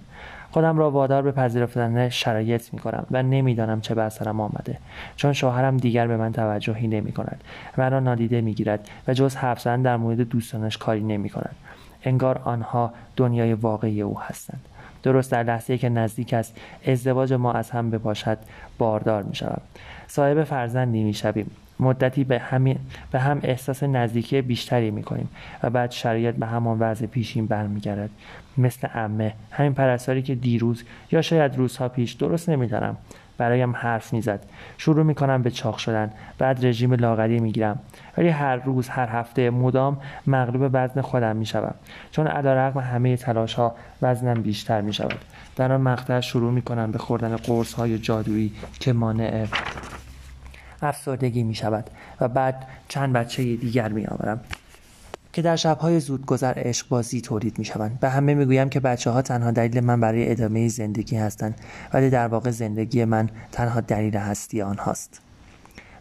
خودم 0.50 0.78
را 0.78 0.90
وادار 0.90 1.22
به 1.22 1.32
پذیرفتن 1.32 2.08
شرایط 2.08 2.74
می 2.74 2.78
کنم 2.78 3.06
و 3.10 3.22
نمی‌دانم 3.22 3.80
چه 3.80 3.94
بر 3.94 4.08
سرم 4.08 4.40
آمده 4.40 4.78
چون 5.16 5.32
شوهرم 5.32 5.76
دیگر 5.76 6.06
به 6.06 6.16
من 6.16 6.32
توجهی 6.32 6.88
نمی 6.88 7.12
کند 7.12 7.44
مرا 7.78 8.00
نادیده 8.00 8.40
می 8.40 8.54
گیرد 8.54 8.88
و 9.08 9.14
جز 9.14 9.36
حرف 9.36 9.66
در 9.66 9.96
مورد 9.96 10.20
دوستانش 10.20 10.78
کاری 10.78 11.00
نمی 11.00 11.28
کند 11.28 11.56
انگار 12.04 12.40
آنها 12.44 12.92
دنیای 13.16 13.52
واقعی 13.52 14.02
او 14.02 14.20
هستند. 14.20 14.60
درست 15.02 15.32
در 15.32 15.42
لحظه 15.42 15.78
که 15.78 15.88
نزدیک 15.88 16.34
است 16.34 16.56
ازدواج 16.86 17.32
ما 17.32 17.52
از 17.52 17.70
هم 17.70 17.90
بباشد 17.90 18.38
باردار 18.78 19.22
می 19.22 19.34
شود 19.34 19.62
صاحب 20.06 20.44
فرزندی 20.44 21.04
می 21.04 21.14
شویم 21.14 21.50
مدتی 21.80 22.24
به, 22.24 22.38
همین 22.38 22.78
به 23.10 23.20
هم 23.20 23.40
احساس 23.42 23.82
نزدیکی 23.82 24.42
بیشتری 24.42 24.90
می 24.90 25.02
کنیم 25.02 25.28
و 25.62 25.70
بعد 25.70 25.90
شرایط 25.90 26.34
به 26.34 26.46
همان 26.46 26.78
وضع 26.78 27.06
پیشین 27.06 27.46
برمیگردد. 27.46 28.10
مثل 28.58 28.88
امه. 28.94 29.34
همین 29.50 29.74
پرستاری 29.74 30.22
که 30.22 30.34
دیروز 30.34 30.84
یا 31.12 31.22
شاید 31.22 31.56
روزها 31.56 31.88
پیش 31.88 32.12
درست 32.12 32.48
نمی‌دانم. 32.48 32.96
برایم 33.38 33.76
حرف 33.76 34.12
می‌زد. 34.12 34.40
شروع 34.78 35.04
می‌کنم 35.04 35.42
به 35.42 35.50
چاق 35.50 35.76
شدن. 35.76 36.10
بعد 36.38 36.66
رژیم 36.66 36.92
لاغری 36.92 37.40
می‌گیرم. 37.40 37.78
ولی 38.18 38.28
هر 38.28 38.56
روز 38.56 38.88
هر 38.88 39.08
هفته 39.08 39.50
مدام 39.50 40.00
مغلوب 40.26 40.70
وزن 40.72 41.00
خودم 41.00 41.36
می‌شوم. 41.36 41.74
چون 42.10 42.26
علیرغم 42.26 42.80
همه 42.80 43.16
تلاش 43.16 43.54
ها 43.54 43.74
وزنم 44.02 44.42
بیشتر 44.42 44.80
می‌شود. 44.80 45.24
در 45.56 45.72
آن 45.72 45.80
مقطع 45.80 46.20
شروع 46.20 46.52
می‌کنم 46.52 46.92
به 46.92 46.98
خوردن 46.98 47.36
قرص 47.36 47.74
های 47.74 47.98
جادویی 47.98 48.52
که 48.80 48.92
مانع 48.92 49.46
افسردگی 50.82 51.42
می 51.42 51.54
شود 51.54 51.90
و 52.20 52.28
بعد 52.28 52.66
چند 52.88 53.12
بچه 53.12 53.56
دیگر 53.56 53.88
می 53.88 54.06
آورم 54.06 54.40
که 55.32 55.42
در 55.42 55.56
شبهای 55.56 56.00
زودگذر 56.00 56.52
عشق 56.56 56.88
بازی 56.88 57.20
تولید 57.20 57.58
می 57.58 57.64
شوند. 57.64 58.00
به 58.00 58.08
همه 58.08 58.34
می 58.34 58.44
گویم 58.44 58.68
که 58.68 58.80
بچه 58.80 59.10
ها 59.10 59.22
تنها 59.22 59.50
دلیل 59.50 59.80
من 59.80 60.00
برای 60.00 60.30
ادامه 60.30 60.68
زندگی 60.68 61.16
هستند 61.16 61.54
ولی 61.92 62.10
در 62.10 62.28
واقع 62.28 62.50
زندگی 62.50 63.04
من 63.04 63.30
تنها 63.52 63.80
دلیل 63.80 64.16
هستی 64.16 64.62
آنهاست. 64.62 65.20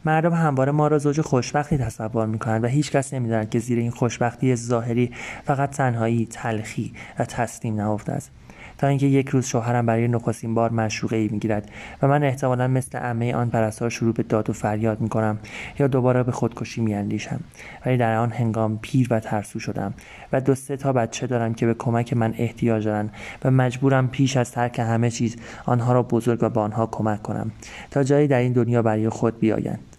مردم 0.05 0.34
همواره 0.34 0.72
ما 0.72 0.88
را 0.88 0.98
زوج 0.98 1.22
خوشبختی 1.22 1.77
تصور 1.77 2.25
می 2.25 2.39
کنند 2.39 2.63
و 2.63 2.67
هیچ 2.67 2.91
کس 2.91 3.13
نمی 3.13 3.48
که 3.48 3.60
زیر 3.60 3.79
این 3.79 3.91
خوشبختی 3.91 4.55
ظاهری 4.55 5.12
فقط 5.46 5.69
تنهایی، 5.69 6.25
تلخی 6.31 6.93
و 7.19 7.25
تسلیم 7.25 7.75
نهفته 7.75 8.12
است. 8.12 8.31
تا 8.77 8.88
اینکه 8.88 9.05
یک 9.05 9.29
روز 9.29 9.46
شوهرم 9.46 9.86
برای 9.86 10.07
نخستین 10.07 10.53
بار 10.53 10.72
مشروقه 10.72 11.15
ای 11.15 11.27
می‌گیرد 11.27 11.72
و 12.01 12.07
من 12.07 12.24
احتمالا 12.24 12.67
مثل 12.67 12.98
عمه 12.98 13.36
آن 13.36 13.50
پرستار 13.50 13.89
شروع 13.89 14.13
به 14.13 14.24
داد 14.24 14.50
و 14.50 14.53
فریاد 14.53 15.01
می‌کنم 15.01 15.39
یا 15.79 15.88
دوباره 15.88 16.24
به 16.24 16.31
خودکشی 16.31 16.81
میاندیشم. 16.81 17.39
ولی 17.86 17.98
در 17.98 18.15
آن 18.15 18.31
هنگام 18.31 18.79
پیر 18.81 19.07
و 19.10 19.19
ترسو 19.19 19.60
شدم 19.60 19.93
و 20.34 20.41
دو 20.41 20.55
سه 20.55 20.77
تا 20.77 20.93
بچه 20.93 21.27
دارم 21.27 21.53
که 21.53 21.65
به 21.65 21.74
کمک 21.74 22.13
من 22.13 22.34
احتیاج 22.38 22.86
دارند 22.86 23.13
و 23.43 23.51
مجبورم 23.51 24.07
پیش 24.07 24.38
از 24.38 24.51
ترک 24.51 24.79
همه 24.79 25.10
چیز 25.10 25.36
آنها 25.65 25.93
را 25.93 26.03
بزرگ 26.03 26.39
و 26.41 26.50
به 26.50 26.60
آنها 26.60 26.86
کمک 26.86 27.22
کنم 27.22 27.51
تا 27.91 28.03
جایی 28.03 28.27
در 28.27 28.39
این 28.39 28.53
دنیا 28.53 28.81
برای 28.81 29.10
خود 29.10 29.39
بیایند. 29.39 29.96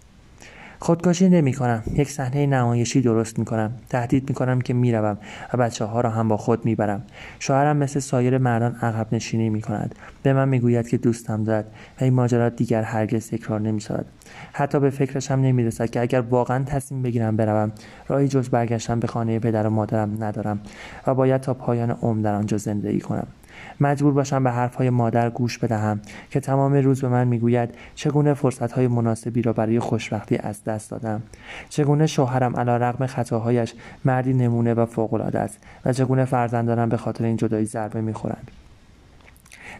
خودکشی 0.81 1.29
نمی 1.29 1.53
کنم 1.53 1.83
یک 1.93 2.11
صحنه 2.11 2.45
نمایشی 2.45 3.01
درست 3.01 3.39
می 3.39 3.45
کنم 3.45 3.71
تهدید 3.89 4.29
می 4.29 4.35
کنم 4.35 4.61
که 4.61 4.73
می‌روم 4.73 5.17
و 5.53 5.57
بچه 5.57 5.85
ها 5.85 6.01
را 6.01 6.09
هم 6.09 6.27
با 6.27 6.37
خود 6.37 6.65
می 6.65 6.75
برم 6.75 7.03
شوهرم 7.39 7.77
مثل 7.77 7.99
سایر 7.99 8.37
مردان 8.37 8.75
عقب 8.75 9.07
نشینی 9.11 9.49
می 9.49 9.61
کند 9.61 9.95
به 10.23 10.33
من 10.33 10.49
می 10.49 10.59
گوید 10.59 10.87
که 10.87 10.97
دوستم 10.97 11.43
دارد 11.43 11.65
و 12.01 12.03
این 12.03 12.13
ماجرا 12.13 12.49
دیگر 12.49 12.81
هرگز 12.81 13.29
تکرار 13.29 13.61
نمی 13.61 13.81
شود 13.81 14.05
حتی 14.53 14.79
به 14.79 14.89
فکرش 14.89 15.31
هم 15.31 15.41
نمی 15.41 15.63
رسد 15.63 15.89
که 15.89 16.01
اگر 16.01 16.21
واقعا 16.21 16.63
تصمیم 16.63 17.01
بگیرم 17.01 17.35
بروم 17.35 17.71
راهی 18.07 18.27
جز 18.27 18.49
برگشتن 18.49 18.99
به 18.99 19.07
خانه 19.07 19.39
پدر 19.39 19.67
و 19.67 19.69
مادرم 19.69 20.23
ندارم 20.23 20.59
و 21.07 21.13
باید 21.13 21.41
تا 21.41 21.53
پایان 21.53 21.91
عمر 21.91 22.21
در 22.21 22.33
آنجا 22.33 22.57
زندگی 22.57 22.99
کنم. 22.99 23.27
مجبور 23.81 24.13
باشم 24.13 24.43
به 24.43 24.51
حرفهای 24.51 24.89
مادر 24.89 25.29
گوش 25.29 25.57
بدهم 25.57 26.01
که 26.29 26.39
تمام 26.39 26.73
روز 26.73 27.01
به 27.01 27.07
من 27.07 27.27
می‌گوید 27.27 27.69
چگونه 27.95 28.33
فرصتهای 28.33 28.87
مناسبی 28.87 29.41
را 29.41 29.53
برای 29.53 29.79
خوشبختی 29.79 30.37
از 30.37 30.63
دست 30.63 30.91
دادم؟ 30.91 31.21
چگونه 31.69 32.07
شوهرم 32.07 32.55
علا 32.55 32.77
رقم 32.77 33.05
خطاهایش 33.05 33.73
مردی 34.05 34.33
نمونه 34.33 34.73
و 34.73 34.85
فوقالعاده 34.85 35.39
است 35.39 35.59
و 35.85 35.93
چگونه 35.93 36.25
فرزندانم 36.25 36.89
به 36.89 36.97
خاطر 36.97 37.25
این 37.25 37.37
جدایی 37.37 37.65
ضربه 37.65 38.01
می‌خورند؟ 38.01 38.51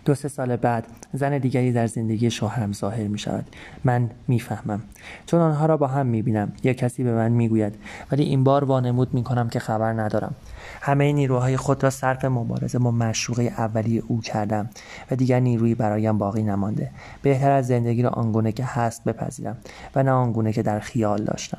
دو 0.06 0.16
سه 0.16 0.28
سال 0.28 0.56
بعد 0.56 0.88
زن 1.14 1.38
دیگری 1.38 1.72
در 1.72 1.88
زندگی 1.88 2.32
شوهرم 2.32 2.74
ظاهر 2.74 3.08
می 3.08 3.20
شود 3.20 3.46
من 3.84 4.10
می‌فهمم. 4.28 4.82
چون 5.26 5.40
آنها 5.40 5.66
را 5.66 5.78
با 5.78 5.88
هم 5.88 6.06
می 6.06 6.22
بینم 6.22 6.52
یا 6.64 6.74
کسی 6.74 7.04
به 7.04 7.14
من 7.14 7.32
می‌گوید 7.32 7.76
ولی 8.12 8.24
این 8.24 8.44
بار 8.44 8.64
وانمود 8.64 9.14
می 9.14 9.24
کنم 9.24 9.50
که 9.50 9.60
خبر 9.60 9.94
ندارم. 9.94 10.36
همه 10.82 11.14
نیروهای 11.14 11.58
خود 11.58 11.84
را 11.84 11.90
صرف 11.90 12.26
مبارزه 12.26 12.80
با 12.80 12.92
مشروقه 12.92 13.44
اولی 13.44 14.00
او 14.00 14.22
کردم 14.22 14.70
و 15.12 15.16
دیگر 15.16 15.40
نیرویی 15.40 15.76
برایم 15.76 16.18
باقی 16.18 16.44
نمانده. 16.44 16.92
بهتر 17.22 17.52
از 17.52 17.68
زندگی 17.68 18.02
را 18.02 18.10
آنگونه 18.10 18.52
که 18.52 18.64
هست 18.66 19.04
بپذیرم 19.04 19.58
و 19.96 20.04
نه 20.04 20.12
آنگونه 20.12 20.54
که 20.54 20.64
در 20.64 20.80
خیال 20.80 21.24
داشتم. 21.24 21.58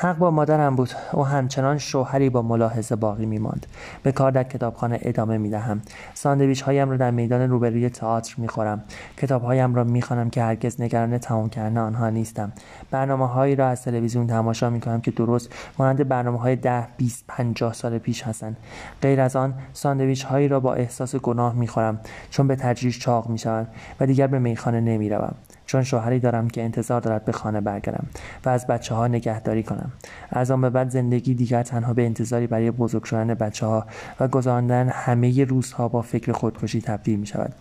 حق 0.00 0.18
با 0.18 0.30
مادرم 0.30 0.76
بود. 0.76 0.90
او 1.12 1.26
همچنان 1.26 1.78
شوهری 1.78 2.30
با 2.30 2.42
ملاحظه 2.42 2.96
باقی 2.96 3.26
میماند. 3.26 3.66
به 4.02 4.12
کار 4.12 4.30
در 4.30 4.42
کتابخانه 4.42 4.98
ادامه 5.02 5.38
می‌دهم. 5.38 5.82
ساندویچ 6.14 6.62
هایم 6.62 6.90
را 6.90 6.96
در 6.96 7.10
میدان 7.10 7.50
روبروی 7.50 7.90
تئاتر 7.90 8.34
می‌خورم. 8.38 8.82
کتاب 9.16 9.42
هایم 9.42 9.74
را 9.74 9.84
می‌خوانم 9.84 10.30
که 10.30 10.42
هرگز 10.42 10.80
نگران 10.80 11.18
تمام 11.18 11.48
کردن 11.48 11.78
آنها 11.78 12.10
نیستم. 12.10 12.52
برنامه 12.90 13.28
هایی 13.28 13.56
را 13.56 13.68
از 13.68 13.82
تلویزیون 13.82 14.26
تماشا 14.26 14.70
می‌کنم 14.70 15.00
که 15.00 15.10
درست 15.10 15.48
مانند 15.78 16.08
برنامه 16.08 16.38
های 16.38 16.56
ده 16.56 16.86
بیست 16.96 17.24
پنجاه 17.28 17.72
سال 17.72 17.98
پیش 17.98 18.22
هستند. 18.22 18.56
غیر 19.02 19.20
از 19.20 19.36
آن 19.36 19.54
ساندویچ 19.72 20.24
هایی 20.24 20.48
را 20.48 20.60
با 20.60 20.74
احساس 20.74 21.16
گناه 21.16 21.54
می‌خورم. 21.54 22.00
چون 22.30 22.48
به 22.48 22.56
تدریج 22.56 22.98
چاق 22.98 23.28
می‌شوند 23.28 23.68
و 24.00 24.06
دیگر 24.06 24.26
به 24.26 24.38
میخانه 24.38 24.80
نمی‌روم. 24.80 25.34
چون 25.68 25.82
شوهری 25.82 26.20
دارم 26.20 26.48
که 26.48 26.62
انتظار 26.62 27.00
دارد 27.00 27.24
به 27.24 27.32
خانه 27.32 27.60
برگردم 27.60 28.06
و 28.44 28.48
از 28.48 28.66
بچه 28.66 28.94
ها 28.94 29.08
نگهداری 29.08 29.62
کنم. 29.62 29.92
از 30.30 30.50
آن 30.50 30.60
به 30.60 30.70
بعد 30.70 30.90
زندگی 30.90 31.34
دیگر 31.34 31.62
تنها 31.62 31.94
به 31.94 32.06
انتظاری 32.06 32.46
برای 32.46 32.70
بزرگ 32.70 33.04
شدن 33.04 33.34
بچه 33.34 33.66
ها 33.66 33.86
و 34.20 34.28
گذراندن 34.28 34.88
همه 34.88 35.44
روزها 35.44 35.88
با 35.88 36.02
فکر 36.02 36.32
خودکشی 36.32 36.80
تبدیل 36.80 37.18
می 37.18 37.26
شود 37.26 37.54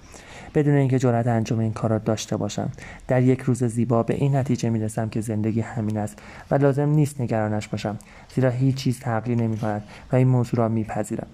بدون 0.55 0.75
اینکه 0.75 0.99
جرأت 0.99 1.27
انجام 1.27 1.59
این 1.59 1.73
کار 1.73 1.89
را 1.89 1.97
داشته 1.97 2.37
باشم 2.37 2.69
در 3.07 3.21
یک 3.21 3.41
روز 3.41 3.63
زیبا 3.63 4.03
به 4.03 4.13
این 4.13 4.35
نتیجه 4.35 4.69
می 4.69 4.79
رسم 4.79 5.09
که 5.09 5.21
زندگی 5.21 5.61
همین 5.61 5.97
است 5.97 6.19
و 6.51 6.55
لازم 6.55 6.89
نیست 6.89 7.21
نگرانش 7.21 7.67
باشم 7.67 7.97
زیرا 8.35 8.49
هیچ 8.49 8.75
چیز 8.75 8.99
تغییر 8.99 9.37
نمی 9.37 9.57
کند 9.57 9.83
و 10.11 10.15
این 10.15 10.27
موضوع 10.27 10.59
را 10.59 10.67
میپذیرم. 10.67 11.27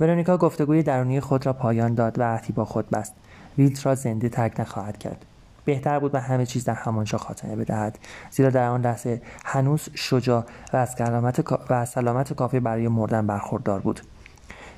ورونیکا 0.00 0.36
گفتگوی 0.36 0.82
درونی 0.82 1.20
خود 1.20 1.46
را 1.46 1.52
پایان 1.52 1.94
داد 1.94 2.18
و 2.18 2.22
عهدی 2.22 2.52
با 2.52 2.64
خود 2.64 2.90
بست. 2.90 3.14
ویلت 3.58 3.86
را 3.86 3.94
زنده 3.94 4.28
ترک 4.28 4.60
نخواهد 4.60 4.98
کرد. 4.98 5.24
بهتر 5.64 5.98
بود 5.98 6.14
و 6.14 6.18
همه 6.18 6.46
چیز 6.46 6.64
در 6.64 6.74
همانجا 6.74 7.18
خاتمه 7.18 7.56
بدهد. 7.56 7.98
زیرا 8.30 8.50
در 8.50 8.68
آن 8.68 8.80
لحظه 8.80 9.22
هنوز 9.44 9.88
شجاع 9.94 10.44
و 10.72 10.76
از 10.76 10.90
سلامت, 10.98 11.44
و 11.70 11.84
سلامت 11.84 12.32
کافی 12.32 12.60
برای 12.60 12.88
مردن 12.88 13.26
برخوردار 13.26 13.80
بود. 13.80 14.00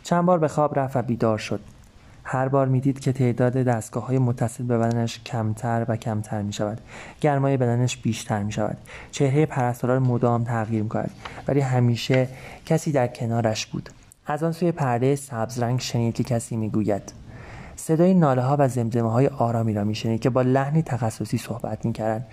چند 0.02 0.26
بار 0.26 0.38
به 0.38 0.49
خواب 0.49 0.78
رفت 0.78 0.97
و 0.97 1.02
بیدار 1.02 1.38
شد. 1.38 1.61
هر 2.25 2.49
بار 2.49 2.68
می‌دید 2.68 3.00
که 3.00 3.12
تعداد 3.12 3.52
دستگاه 3.52 4.06
های 4.06 4.18
متصل 4.18 4.64
به 4.64 4.78
بدنش 4.78 5.23
کمتر 5.23 5.87
و 5.88 5.97
کمتر 5.97 6.42
می 6.42 6.52
شود 6.52 6.80
گرمای 7.21 7.56
بدنش 7.56 7.97
بیشتر 7.97 8.42
می 8.42 8.52
شود 8.52 8.76
چهره 9.11 9.47
پرستاران 9.47 10.02
مدام 10.02 10.45
تغییر 10.45 10.83
می 10.83 10.88
کند 10.88 11.11
ولی 11.49 11.61
همیشه 11.61 12.28
کسی 12.66 12.92
در 12.92 13.06
کنارش 13.06 13.66
بود. 13.66 13.90
از 14.26 14.42
آن 14.42 14.52
سوی 14.52 14.73
پرده 14.73 15.16
سبز 15.16 15.59
رنگ 15.59 15.80
شنید 15.80 16.14
که 16.14 16.25
کسی 16.25 16.56
می‌گوید. 16.56 17.12
صدای 17.76 18.14
ناله 18.14 18.42
ها 18.42 18.56
و 18.59 18.68
زمزمه 18.68 19.11
های 19.11 19.26
آرامی 19.26 19.75
را 19.75 19.85
میشنید 19.85 20.21
که 20.21 20.30
با 20.30 20.42
لحنی 20.42 20.83
تخصصی 20.83 21.38
صحبت 21.38 21.85
می‌کردند. 21.85 22.26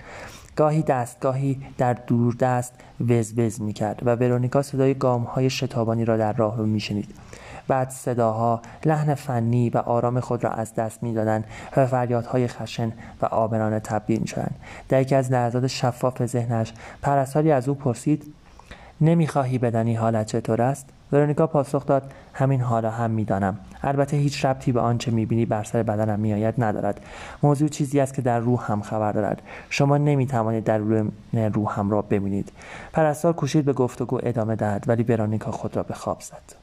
گاهی 0.55 0.81
دستگاهی 0.81 1.61
در 1.77 1.93
دور 1.93 2.35
دست 2.35 2.73
وز 2.99 3.39
وز 3.39 3.61
می‌کرد 3.61 4.01
و 4.05 4.15
ورونیکا 4.15 4.61
صدای 4.61 4.93
گام 4.93 5.23
های 5.23 5.49
شتابانی 5.49 6.05
را 6.05 6.17
در 6.17 6.33
راه 6.33 6.57
رو 6.57 6.65
میشنید. 6.65 7.15
بعد 7.67 7.89
صداها 7.89 8.61
لحن 8.85 9.15
فنی 9.15 9.69
و 9.69 9.77
آرام 9.77 10.19
خود 10.19 10.43
را 10.43 10.49
از 10.49 10.75
دست 10.75 11.03
می‌دادند 11.03 11.45
و 11.77 11.85
فریادهای 11.85 12.47
خشن 12.47 12.91
و 13.21 13.25
آبرانه 13.25 13.79
تبدیل 13.79 14.19
می‌شدند. 14.19 14.55
در 14.89 15.01
یکی 15.01 15.15
از 15.15 15.31
لحظات 15.31 15.67
شفاف 15.67 16.25
ذهنش 16.25 16.73
پرستاری 17.01 17.51
از 17.51 17.69
او 17.69 17.75
پرسید 17.75 18.33
نمی‌خواهی 19.01 19.57
بدنی 19.57 19.95
حالت 19.95 20.27
چطور 20.27 20.61
است؟ 20.61 20.89
ورونیکا 21.11 21.47
پاسخ 21.47 21.85
داد 21.85 22.11
همین 22.33 22.61
حالا 22.61 22.91
هم 22.91 23.11
می‌دانم. 23.11 23.57
البته 23.83 24.17
هیچ 24.17 24.45
ربطی 24.45 24.71
به 24.71 24.79
آنچه 24.79 25.11
می‌بینی 25.11 25.45
بر 25.45 25.63
سر 25.63 25.83
بدنم 25.83 26.19
میآید 26.19 26.55
ندارد. 26.57 27.05
موضوع 27.43 27.67
چیزی 27.67 27.99
است 27.99 28.13
که 28.13 28.21
در 28.21 28.39
روح 28.39 28.71
هم 28.71 28.81
خبر 28.81 29.11
دارد. 29.11 29.41
شما 29.69 29.97
نمی‌توانید 29.97 30.63
در 30.63 30.77
روح 31.49 31.79
هم 31.79 31.89
را 31.89 32.01
ببینید. 32.01 32.51
پرستار 32.93 33.33
کوشید 33.33 33.65
به 33.65 33.73
گفتگو 33.73 34.19
ادامه 34.23 34.55
دهد 34.55 34.83
ولی 34.87 35.03
ورونیکا 35.03 35.51
خود 35.51 35.75
را 35.75 35.83
به 35.83 35.93
خواب 35.93 36.21
زد. 36.21 36.62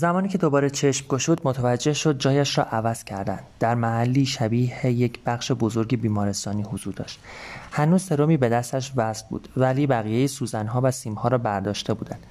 زمانی 0.00 0.28
که 0.28 0.38
دوباره 0.38 0.70
چشم 0.70 1.06
گشود 1.08 1.40
متوجه 1.44 1.92
شد 1.92 2.18
جایش 2.18 2.58
را 2.58 2.64
عوض 2.64 3.04
کردند. 3.04 3.42
در 3.58 3.74
محلی 3.74 4.26
شبیه 4.26 4.86
یک 4.86 5.20
بخش 5.26 5.52
بزرگ 5.52 6.00
بیمارستانی 6.00 6.62
حضور 6.62 6.94
داشت. 6.94 7.20
هنوز 7.72 8.02
سرومی 8.02 8.36
به 8.36 8.48
دستش 8.48 8.92
وصل 8.96 9.24
بود 9.30 9.48
ولی 9.56 9.86
بقیه 9.86 10.26
سوزنها 10.26 10.80
و 10.84 10.90
سیمها 10.90 11.28
را 11.28 11.38
برداشته 11.38 11.94
بودند. 11.94 12.26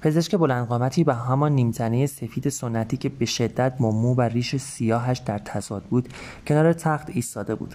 پزشک 0.00 0.36
بلندقامتی 0.36 1.04
به 1.04 1.14
همان 1.14 1.52
نیمتنه 1.52 2.06
سفید 2.06 2.48
سنتی 2.48 2.96
که 2.96 3.08
به 3.08 3.24
شدت 3.24 3.72
ممو 3.80 4.14
و 4.14 4.20
ریش 4.20 4.56
سیاهش 4.56 5.18
در 5.18 5.38
تضاد 5.38 5.82
بود 5.82 6.08
کنار 6.46 6.72
تخت 6.72 7.10
ایستاده 7.10 7.54
بود. 7.54 7.74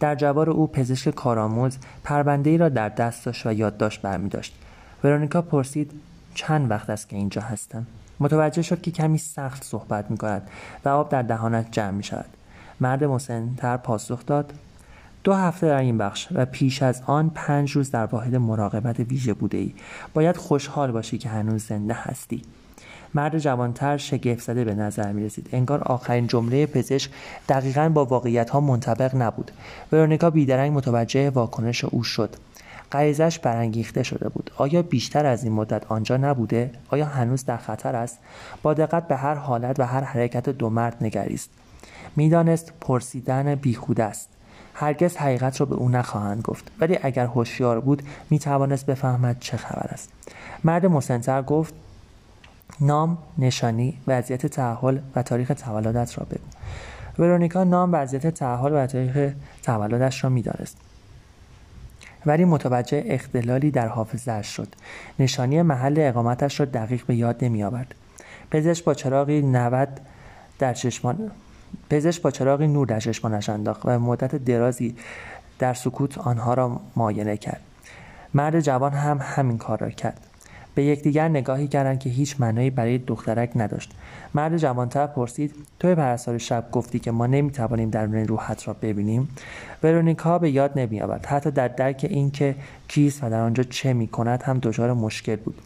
در 0.00 0.14
جوار 0.14 0.50
او 0.50 0.66
پزشک 0.66 1.10
کارآموز 1.10 1.78
پرونده 2.04 2.50
ای 2.50 2.58
را 2.58 2.68
در 2.68 2.88
دست 2.88 3.24
داشت 3.24 3.46
و 3.46 3.52
یادداشت 3.52 4.02
برمیداشت. 4.02 4.54
ورونیکا 5.04 5.42
پرسید 5.42 5.90
چند 6.34 6.70
وقت 6.70 6.90
است 6.90 7.08
که 7.08 7.16
اینجا 7.16 7.42
هستم؟ 7.42 7.86
متوجه 8.20 8.62
شد 8.62 8.80
که 8.80 8.90
کمی 8.90 9.18
سخت 9.18 9.64
صحبت 9.64 10.10
می 10.10 10.16
کند 10.16 10.48
و 10.84 10.88
آب 10.88 11.08
در 11.08 11.22
دهانش 11.22 11.64
جمع 11.70 11.90
می 11.90 12.04
شود. 12.04 12.30
مرد 12.80 13.04
مسنتر 13.04 13.76
پاسخ 13.76 14.26
داد 14.26 14.52
دو 15.24 15.32
هفته 15.32 15.66
در 15.66 15.78
این 15.78 15.98
بخش 15.98 16.28
و 16.34 16.44
پیش 16.44 16.82
از 16.82 17.02
آن 17.06 17.30
پنج 17.34 17.72
روز 17.72 17.90
در 17.90 18.06
واحد 18.06 18.36
مراقبت 18.36 19.00
ویژه 19.00 19.34
بوده 19.34 19.58
ای. 19.58 19.74
باید 20.14 20.36
خوشحال 20.36 20.92
باشی 20.92 21.18
که 21.18 21.28
هنوز 21.28 21.66
زنده 21.66 21.94
هستی. 21.94 22.42
مرد 23.14 23.38
جوانتر 23.38 23.96
شگفت 23.96 24.40
زده 24.40 24.64
به 24.64 24.74
نظر 24.74 25.12
می 25.12 25.24
رسید. 25.24 25.48
انگار 25.52 25.82
آخرین 25.82 26.26
جمله 26.26 26.66
پزشک 26.66 27.10
دقیقا 27.48 27.88
با 27.88 28.04
واقعیت 28.04 28.50
ها 28.50 28.60
منطبق 28.60 29.14
نبود. 29.14 29.50
ورونیکا 29.92 30.30
بیدرنگ 30.30 30.72
متوجه 30.72 31.30
واکنش 31.30 31.84
او 31.84 32.02
شد. 32.02 32.36
غریزش 32.92 33.38
برانگیخته 33.38 34.02
شده 34.02 34.28
بود. 34.28 34.50
آیا 34.56 34.82
بیشتر 34.82 35.26
از 35.26 35.44
این 35.44 35.52
مدت 35.52 35.86
آنجا 35.86 36.16
نبوده؟ 36.16 36.70
آیا 36.88 37.04
هنوز 37.04 37.44
در 37.44 37.56
خطر 37.56 37.96
است؟ 37.96 38.18
با 38.62 38.74
دقت 38.74 39.08
به 39.08 39.16
هر 39.16 39.34
حالت 39.34 39.80
و 39.80 39.82
هر 39.86 40.00
حرکت 40.00 40.48
دو 40.48 40.70
مرد 40.70 40.96
نگریست. 41.00 41.50
می‌دانست 42.16 42.72
پرسیدن 42.80 43.54
بیخوده 43.54 44.04
است. 44.04 44.28
هرگز 44.74 45.16
حقیقت 45.16 45.60
را 45.60 45.66
به 45.66 45.74
او 45.74 45.88
نخواهند 45.88 46.42
گفت. 46.42 46.72
ولی 46.80 46.98
اگر 47.02 47.26
هوشیار 47.26 47.80
بود 47.80 48.02
می 48.30 48.38
توانست 48.38 48.86
بفهمد 48.86 49.36
چه 49.40 49.56
خبر 49.56 49.88
است. 49.92 50.12
مرد 50.64 50.86
مسنتر 50.86 51.42
گفت 51.42 51.74
نام 52.80 53.18
نشانی 53.38 53.98
وضعیت 54.06 54.46
تحول 54.46 54.98
و 55.16 55.22
تاریخ 55.22 55.52
تولدت 55.56 56.18
را 56.18 56.26
بگو. 56.30 56.44
ورونیکا 57.18 57.64
نام 57.64 57.92
وضعیت 57.92 58.26
تحول 58.26 58.72
و 58.72 58.86
تاریخ 58.86 59.32
تولدش 59.62 60.24
را 60.24 60.30
می‌دانست. 60.30 60.76
ولی 62.26 62.44
متوجه 62.44 63.04
اختلالی 63.06 63.70
در 63.70 63.88
حافظهاش 63.88 64.46
شد. 64.56 64.68
نشانی 65.18 65.62
محل 65.62 65.94
اقامتش 65.98 66.60
را 66.60 66.66
دقیق 66.66 67.06
به 67.06 67.14
یاد 67.14 67.44
نمی 67.44 67.64
آورد. 67.64 67.94
پزشک 68.50 68.84
با 68.84 68.94
چراغی 68.94 69.42
90 69.42 70.00
در 70.58 70.74
چشمان 70.74 71.30
پزشک 71.90 72.22
با 72.22 72.30
چراغی 72.30 72.66
نور 72.66 72.86
در 72.86 73.00
چشمانش 73.00 73.48
انداخت 73.48 73.86
و 73.86 73.98
مدت 73.98 74.36
درازی 74.36 74.96
در 75.58 75.74
سکوت 75.74 76.18
آنها 76.18 76.54
را 76.54 76.80
معاینه 76.96 77.36
کرد. 77.36 77.60
مرد 78.34 78.60
جوان 78.60 78.92
هم 78.92 79.18
همین 79.22 79.58
کار 79.58 79.78
را 79.78 79.90
کرد. 79.90 80.20
به 80.74 80.84
یکدیگر 80.84 81.28
نگاهی 81.28 81.68
کردند 81.68 81.98
که 81.98 82.10
هیچ 82.10 82.40
معنایی 82.40 82.70
برای 82.70 82.98
دخترک 82.98 83.50
نداشت. 83.56 83.92
مرد 84.34 84.56
جوانتر 84.56 85.06
پرسید 85.06 85.54
توی 85.80 85.94
پرستار 85.94 86.38
شب 86.38 86.70
گفتی 86.72 86.98
که 86.98 87.10
ما 87.10 87.26
نمی‌توانیم 87.26 87.90
درون 87.90 88.14
روحت 88.14 88.68
را 88.68 88.76
ببینیم؟ 88.82 89.28
ورونیکا 89.82 90.38
به 90.38 90.50
یاد 90.50 90.78
نمیآورد. 90.78 91.26
حتی 91.26 91.50
در 91.50 91.68
درک 91.68 92.06
اینکه 92.10 92.54
کیست 92.88 93.24
و 93.24 93.30
در 93.30 93.40
آنجا 93.40 93.62
چه 93.62 93.92
می‌کند 93.92 94.42
هم 94.42 94.58
دچار 94.58 94.92
مشکل 94.92 95.36
بود. 95.36 95.60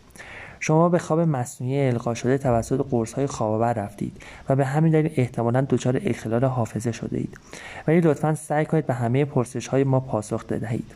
شما 0.61 0.89
به 0.89 0.99
خواب 0.99 1.21
مصنوعی 1.21 1.89
القا 1.89 2.15
شده 2.15 2.39
توسط 2.39 2.87
قرص 2.91 3.13
های 3.13 3.27
خوابآور 3.27 3.73
رفتید 3.73 4.23
و 4.49 4.57
به 4.57 4.65
همین 4.65 4.93
دلیل 4.93 5.13
احتمالا 5.17 5.67
دچار 5.69 6.01
اختلال 6.05 6.45
حافظه 6.45 6.93
شده 6.93 7.19
اید 7.19 7.39
ولی 7.87 8.01
لطفا 8.01 8.35
سعی 8.35 8.65
کنید 8.65 8.87
به 8.87 8.95
همه 8.95 9.25
پرسش 9.25 9.67
های 9.67 9.85
ما 9.85 10.01
پاسخ 10.01 10.45
بدهید. 10.45 10.93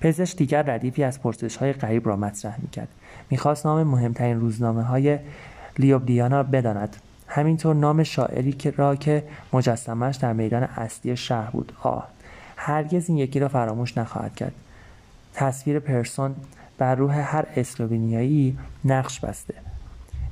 پزشک 0.00 0.36
دیگر 0.36 0.62
ردیفی 0.62 1.04
از 1.04 1.22
پرسش 1.22 1.56
های 1.56 1.72
غریب 1.72 2.08
را 2.08 2.16
مطرح 2.16 2.60
می‌کرد. 2.62 2.88
می‌خواست 3.30 3.66
نام 3.66 3.82
مهمترین 3.82 4.40
روزنامه 4.40 4.82
های 4.82 5.18
لیوبلیانا 5.78 6.42
بداند. 6.42 6.96
همینطور 7.28 7.74
نام 7.74 8.02
شاعری 8.02 8.52
که 8.52 8.70
را 8.70 8.96
که 8.96 9.24
مجسمش 9.52 10.16
در 10.16 10.32
میدان 10.32 10.62
اصلی 10.62 11.16
شهر 11.16 11.50
بود. 11.50 11.72
آه 11.82 12.08
هرگز 12.56 13.08
این 13.08 13.18
یکی 13.18 13.40
را 13.40 13.48
فراموش 13.48 13.98
نخواهد 13.98 14.36
کرد. 14.36 14.52
تصویر 15.34 15.78
پرسون 15.78 16.34
بر 16.78 16.94
روح 16.94 17.14
هر 17.14 17.46
اسلوونیایی 17.56 18.58
نقش 18.84 19.20
بسته. 19.20 19.54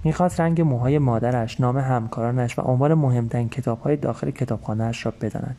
می‌خواست 0.05 0.41
رنگ 0.41 0.61
موهای 0.61 0.99
مادرش 0.99 1.61
نام 1.61 1.79
همکارانش 1.79 2.59
و 2.59 2.63
عنوان 2.63 2.95
مهمترین 2.95 3.49
کتابهای 3.49 3.97
داخل 3.97 4.31
کتابخانهاش 4.31 5.07
را 5.07 5.13
بداند. 5.21 5.57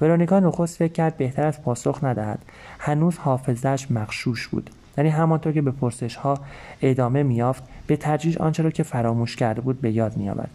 ورونیکا 0.00 0.40
نخست 0.40 0.76
فکر 0.76 0.92
کرد 0.92 1.16
بهتر 1.16 1.46
از 1.46 1.62
پاسخ 1.62 2.04
ندهد. 2.04 2.38
هنوز 2.78 3.18
حافظش 3.18 3.90
مخشوش 3.90 4.48
بود. 4.48 4.70
یعنی 4.98 5.10
همانطور 5.10 5.52
که 5.52 5.62
به 5.62 5.70
پرسش 5.70 6.16
ها 6.16 6.38
ادامه 6.82 7.22
میافت 7.22 7.62
به 7.86 7.96
تدریج 7.96 8.38
آنچه 8.38 8.62
را 8.62 8.70
که 8.70 8.82
فراموش 8.82 9.36
کرده 9.36 9.60
بود 9.60 9.80
به 9.80 9.90
یاد 9.90 10.16
میآورد. 10.16 10.50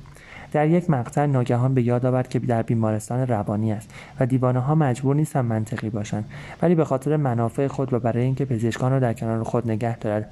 در 0.51 0.67
یک 0.67 0.89
مقطع 0.89 1.25
ناگهان 1.25 1.73
به 1.73 1.81
یاد 1.81 2.05
آورد 2.05 2.29
که 2.29 2.39
در 2.39 2.61
بیمارستان 2.61 3.27
روانی 3.27 3.71
است 3.71 3.89
و 4.19 4.25
دیوانه 4.25 4.59
ها 4.59 4.75
مجبور 4.75 5.15
نیستند 5.15 5.45
منطقی 5.45 5.89
باشند 5.89 6.25
ولی 6.61 6.75
به 6.75 6.85
خاطر 6.85 7.17
منافع 7.17 7.67
خود 7.67 7.93
و 7.93 7.99
برای 7.99 8.23
اینکه 8.23 8.45
پزشکان 8.45 8.91
را 8.91 8.99
در 8.99 9.13
کنار 9.13 9.43
خود 9.43 9.71
نگه 9.71 9.97
دارد 9.97 10.31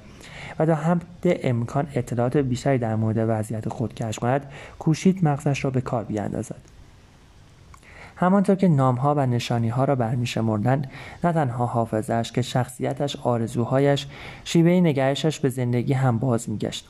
و 0.58 0.66
تا 0.66 0.74
حد 0.74 1.02
امکان 1.24 1.86
اطلاعات 1.94 2.36
بیشتری 2.36 2.78
در 2.78 2.96
مورد 2.96 3.16
وضعیت 3.28 3.68
خود 3.68 3.94
کشف 3.94 4.18
کند 4.18 4.46
کوشید 4.78 5.24
مغزش 5.24 5.64
را 5.64 5.70
به 5.70 5.80
کار 5.80 6.04
بیاندازد. 6.04 6.79
همانطور 8.20 8.56
که 8.56 8.68
نامها 8.68 9.14
و 9.14 9.26
نشانیها 9.26 9.84
را 9.84 9.94
برمیشمردند 9.94 10.90
نه 11.24 11.32
تنها 11.32 11.66
حافظش 11.66 12.32
که 12.32 12.42
شخصیتش 12.42 13.16
آرزوهایش 13.16 14.06
شیوه 14.44 14.70
نگرشش 14.70 15.40
به 15.40 15.48
زندگی 15.48 15.92
هم 15.92 16.18
باز 16.18 16.50
میگشت. 16.50 16.88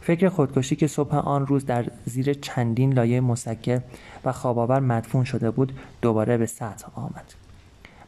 فکر 0.00 0.28
خودکشی 0.28 0.76
که 0.76 0.86
صبح 0.86 1.16
آن 1.16 1.46
روز 1.46 1.66
در 1.66 1.86
زیر 2.04 2.34
چندین 2.34 2.92
لایه 2.92 3.20
مسکر 3.20 3.80
و 4.24 4.32
خوابآور 4.32 4.80
مدفون 4.80 5.24
شده 5.24 5.50
بود 5.50 5.78
دوباره 6.02 6.36
به 6.36 6.46
سطح 6.46 6.88
آمد. 6.94 7.34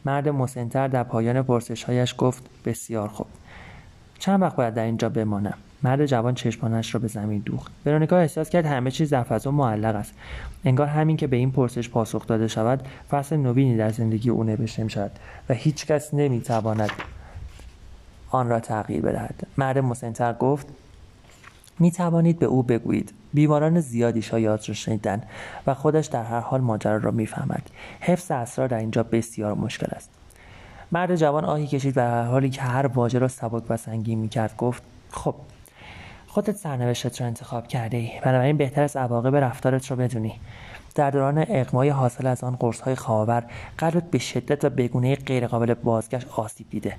مرد 0.05 0.29
مسنتر 0.29 0.87
در 0.87 1.03
پایان 1.03 1.41
پرسشهایش 1.41 2.15
گفت 2.17 2.43
بسیار 2.65 3.07
خوب. 3.07 3.27
چند 4.19 4.41
وقت 4.41 4.55
باید 4.55 4.73
در 4.73 4.83
اینجا 4.83 5.09
بمانم؟ 5.09 5.57
مرد 5.83 6.05
جوان 6.05 6.33
چشمانش 6.33 6.93
را 6.93 6.99
به 6.99 7.07
زمین 7.07 7.41
دوخت. 7.45 7.71
ورونیکا 7.85 8.17
احساس 8.17 8.49
کرد 8.49 8.65
همه 8.65 8.91
چیز 8.91 9.09
در 9.09 9.23
فضا 9.23 9.51
معلق 9.51 9.95
است. 9.95 10.13
انگار 10.65 10.87
همین 10.87 11.17
که 11.17 11.27
به 11.27 11.35
این 11.35 11.51
پرسش 11.51 11.89
پاسخ 11.89 12.27
داده 12.27 12.47
شود 12.47 12.87
فصل 13.09 13.37
نوینی 13.37 13.77
در 13.77 13.89
زندگی 13.89 14.29
او 14.29 14.43
نوشته 14.43 14.87
شود 14.87 15.11
و 15.49 15.53
هیچکس 15.53 16.13
نمی‌تواند 16.13 16.91
آن 18.29 18.49
را 18.49 18.59
تغییر 18.59 19.01
بدهد. 19.01 19.47
مرد 19.57 19.77
مسنتر 19.77 20.33
گفت 20.33 20.67
می 21.79 21.91
توانید 21.91 22.39
به 22.39 22.45
او 22.45 22.63
بگویید. 22.63 23.13
بیماران 23.33 23.79
زیادی 23.79 24.21
شاید 24.21 24.45
را 24.47 24.57
شنیدن 24.57 25.21
و 25.67 25.73
خودش 25.73 26.05
در 26.05 26.23
هر 26.23 26.39
حال 26.39 26.61
ماجرا 26.61 26.97
را 26.97 27.11
می‌فهمد. 27.11 27.69
حفظ 27.99 28.31
اسرار 28.31 28.67
در 28.67 28.77
اینجا 28.77 29.03
بسیار 29.03 29.53
مشکل 29.53 29.87
است. 29.95 30.09
مرد 30.91 31.15
جوان 31.15 31.45
آهی 31.45 31.67
کشید 31.67 31.97
و 31.97 32.01
در 32.01 32.25
حالی 32.25 32.49
که 32.49 32.61
هر 32.61 32.87
واژه 32.87 33.19
را 33.19 33.27
سبک 33.27 33.63
و 33.69 33.77
سنگین 33.77 34.19
می‌کرد 34.19 34.57
گفت 34.57 34.83
خب 35.11 35.35
خودت 36.33 36.55
سرنوشتت 36.55 37.21
را 37.21 37.27
انتخاب 37.27 37.67
کرده 37.67 37.97
ای 37.97 38.11
بنابراین 38.23 38.57
بهتر 38.57 38.83
از 38.83 38.95
عواقب 38.95 39.35
رفتارت 39.35 39.91
را 39.91 39.97
بدونی. 39.97 40.39
در 40.95 41.11
دوران 41.11 41.45
اقمای 41.47 41.89
حاصل 41.89 42.27
از 42.27 42.43
آن 42.43 42.55
قرص 42.55 42.81
های 42.81 42.95
خواهر 42.95 43.43
قلبت 43.77 44.11
به 44.11 44.17
شدت 44.17 44.65
و 44.65 44.69
بگونه 44.69 45.15
غیرقابل 45.15 45.73
بازگشت 45.73 46.27
آسیب 46.37 46.69
دیده. 46.69 46.97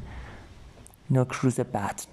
نکروز 1.10 1.60
بطن. 1.60 2.08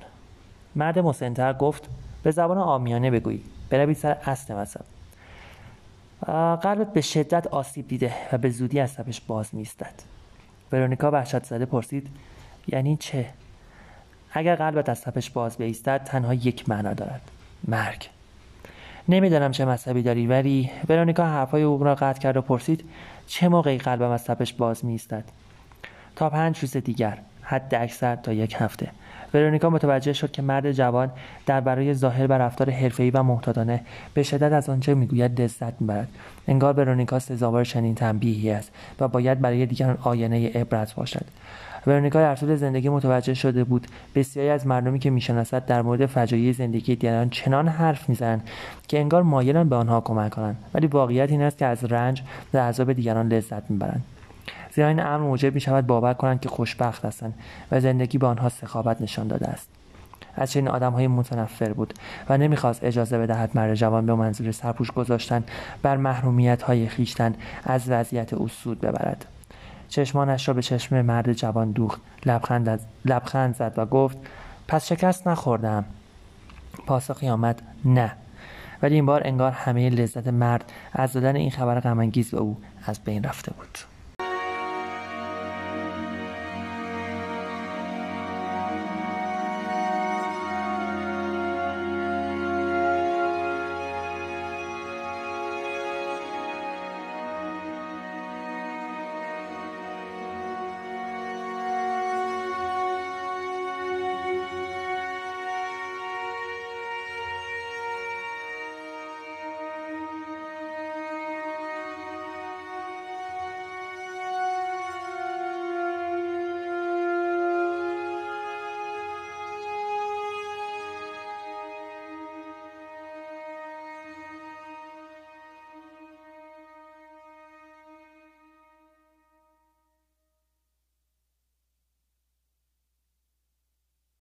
مرد 0.75 0.99
مسنتر 0.99 1.53
گفت 1.53 1.89
به 2.23 2.31
زبان 2.31 2.57
آمیانه 2.57 3.11
بگویی. 3.11 3.43
بروید 3.69 3.97
سر 3.97 4.17
اصل 4.25 4.55
مذهب. 4.55 4.85
قلبت 6.55 6.93
به 6.93 7.01
شدت 7.01 7.47
آسیب 7.47 7.87
دیده 7.87 8.13
و 8.31 8.37
به 8.37 8.49
زودی 8.49 8.83
تبش 8.83 9.21
باز 9.21 9.55
میستد 9.55 9.93
ورونیکا 10.71 11.11
وحشت 11.11 11.43
زده 11.43 11.65
پرسید 11.65 12.07
یعنی 12.67 12.97
چه؟ 12.97 13.33
اگر 14.33 14.55
قلبت 14.55 14.89
از 14.89 15.01
تپش 15.01 15.29
باز 15.29 15.57
بیستد 15.57 16.03
تنها 16.03 16.33
یک 16.33 16.69
معنا 16.69 16.93
دارد. 16.93 17.21
مرگ. 17.67 18.09
نمی‌دانم 19.09 19.51
چه 19.51 19.65
مذهبی 19.65 20.01
داری 20.01 20.27
ولی 20.27 20.69
ورونیکا 20.89 21.25
حرفهای 21.25 21.63
او 21.63 21.83
را 21.83 21.95
قطع 21.95 22.19
کرد 22.19 22.37
و 22.37 22.41
پرسید 22.41 22.83
چه 23.27 23.49
موقعی 23.49 23.77
قلبم 23.77 24.09
از 24.09 24.25
تپش 24.25 24.53
باز 24.53 24.85
میستد 24.85 25.23
تا 26.15 26.29
پنج 26.29 26.59
روز 26.59 26.77
دیگر 26.77 27.17
حد 27.41 27.75
اکثر 27.75 28.15
تا 28.15 28.33
یک 28.33 28.55
هفته. 28.59 28.91
ورونیکا 29.33 29.69
متوجه 29.69 30.13
شد 30.13 30.31
که 30.31 30.41
مرد 30.41 30.71
جوان 30.71 31.11
در 31.45 31.61
برای 31.61 31.93
ظاهر 31.93 32.27
و 32.27 32.33
رفتار 32.33 32.69
حرفه‌ای 32.69 33.11
و 33.11 33.23
محتاطانه 33.23 33.81
به 34.13 34.23
شدت 34.23 34.51
از 34.53 34.69
آنچه 34.69 34.93
می‌گوید 34.93 35.41
لذت 35.41 35.81
می‌برد. 35.81 36.07
انگار 36.47 36.73
ورونیکا 36.73 37.19
سزاوار 37.19 37.65
چنین 37.65 37.95
تنبیهی 37.95 38.51
است 38.51 38.71
و 38.99 39.07
باید 39.07 39.41
برای 39.41 39.65
دیگران 39.65 39.97
آینه 40.01 40.49
عبرت 40.49 40.95
باشد. 40.95 41.25
ورونیکا 41.87 42.19
در 42.19 42.35
طول 42.35 42.55
زندگی 42.55 42.89
متوجه 42.89 43.33
شده 43.33 43.63
بود. 43.63 43.87
بسیاری 44.15 44.49
از 44.49 44.67
مردمی 44.67 44.99
که 44.99 45.09
می‌شناسد 45.09 45.65
در 45.65 45.81
مورد 45.81 46.05
فجایع 46.05 46.51
زندگی 46.51 46.95
دیگران 46.95 47.29
چنان 47.29 47.67
حرف 47.67 48.09
می‌زنند 48.09 48.47
که 48.87 48.99
انگار 48.99 49.23
مایلند 49.23 49.69
به 49.69 49.75
آنها 49.75 50.01
کمک 50.01 50.31
کنند. 50.31 50.57
ولی 50.73 50.87
واقعیت 50.87 51.29
این 51.31 51.41
است 51.41 51.57
که 51.57 51.65
از 51.65 51.83
رنج 51.83 52.23
و 52.53 52.57
عذاب 52.57 52.93
دیگران 52.93 53.27
لذت 53.27 53.69
می‌برند. 53.69 54.03
زیرا 54.75 54.87
این 54.87 54.99
امر 54.99 55.23
موجب 55.23 55.53
می 55.55 55.61
شود 55.61 55.87
باور 55.87 56.13
کنند 56.13 56.41
که 56.41 56.49
خوشبخت 56.49 57.05
هستند 57.05 57.33
و 57.71 57.79
زندگی 57.79 58.17
به 58.17 58.27
آنها 58.27 58.49
سخاوت 58.49 59.01
نشان 59.01 59.27
داده 59.27 59.47
است. 59.47 59.67
از 60.35 60.51
چنین 60.51 60.67
آدم 60.67 60.93
های 60.93 61.07
متنفر 61.07 61.73
بود 61.73 61.93
و 62.29 62.37
نمی‌خواست 62.37 62.83
اجازه 62.83 63.17
بدهد 63.17 63.51
مرد 63.55 63.75
جوان 63.75 64.05
به 64.05 64.15
منظور 64.15 64.51
سرپوش 64.51 64.91
گذاشتن 64.91 65.43
بر 65.81 65.97
محرومیت 65.97 66.61
های 66.61 66.87
خیشتن 66.87 67.33
از 67.63 67.89
وضعیت 67.89 68.33
او 68.33 68.47
سود 68.47 68.81
ببرد. 68.81 69.25
چشمانش 69.91 70.47
را 70.47 70.53
به 70.53 70.61
چشم 70.61 71.01
مرد 71.01 71.33
جوان 71.33 71.71
دوخت. 71.71 72.01
لبخند, 72.25 72.79
لبخند 73.05 73.55
زد 73.55 73.73
و 73.77 73.85
گفت 73.85 74.17
پس 74.67 74.87
شکست 74.87 75.27
نخوردم. 75.27 75.85
پاسخی 76.87 77.29
آمد 77.29 77.61
نه. 77.85 78.11
ولی 78.81 78.95
این 78.95 79.05
بار 79.05 79.21
انگار 79.25 79.51
همه 79.51 79.89
لذت 79.89 80.27
مرد 80.27 80.71
از 80.93 81.13
دادن 81.13 81.35
این 81.35 81.51
خبر 81.51 81.79
غمانگیز 81.79 82.31
به 82.31 82.37
او 82.37 82.57
از 82.85 82.99
بین 82.99 83.23
رفته 83.23 83.53
بود. 83.53 83.90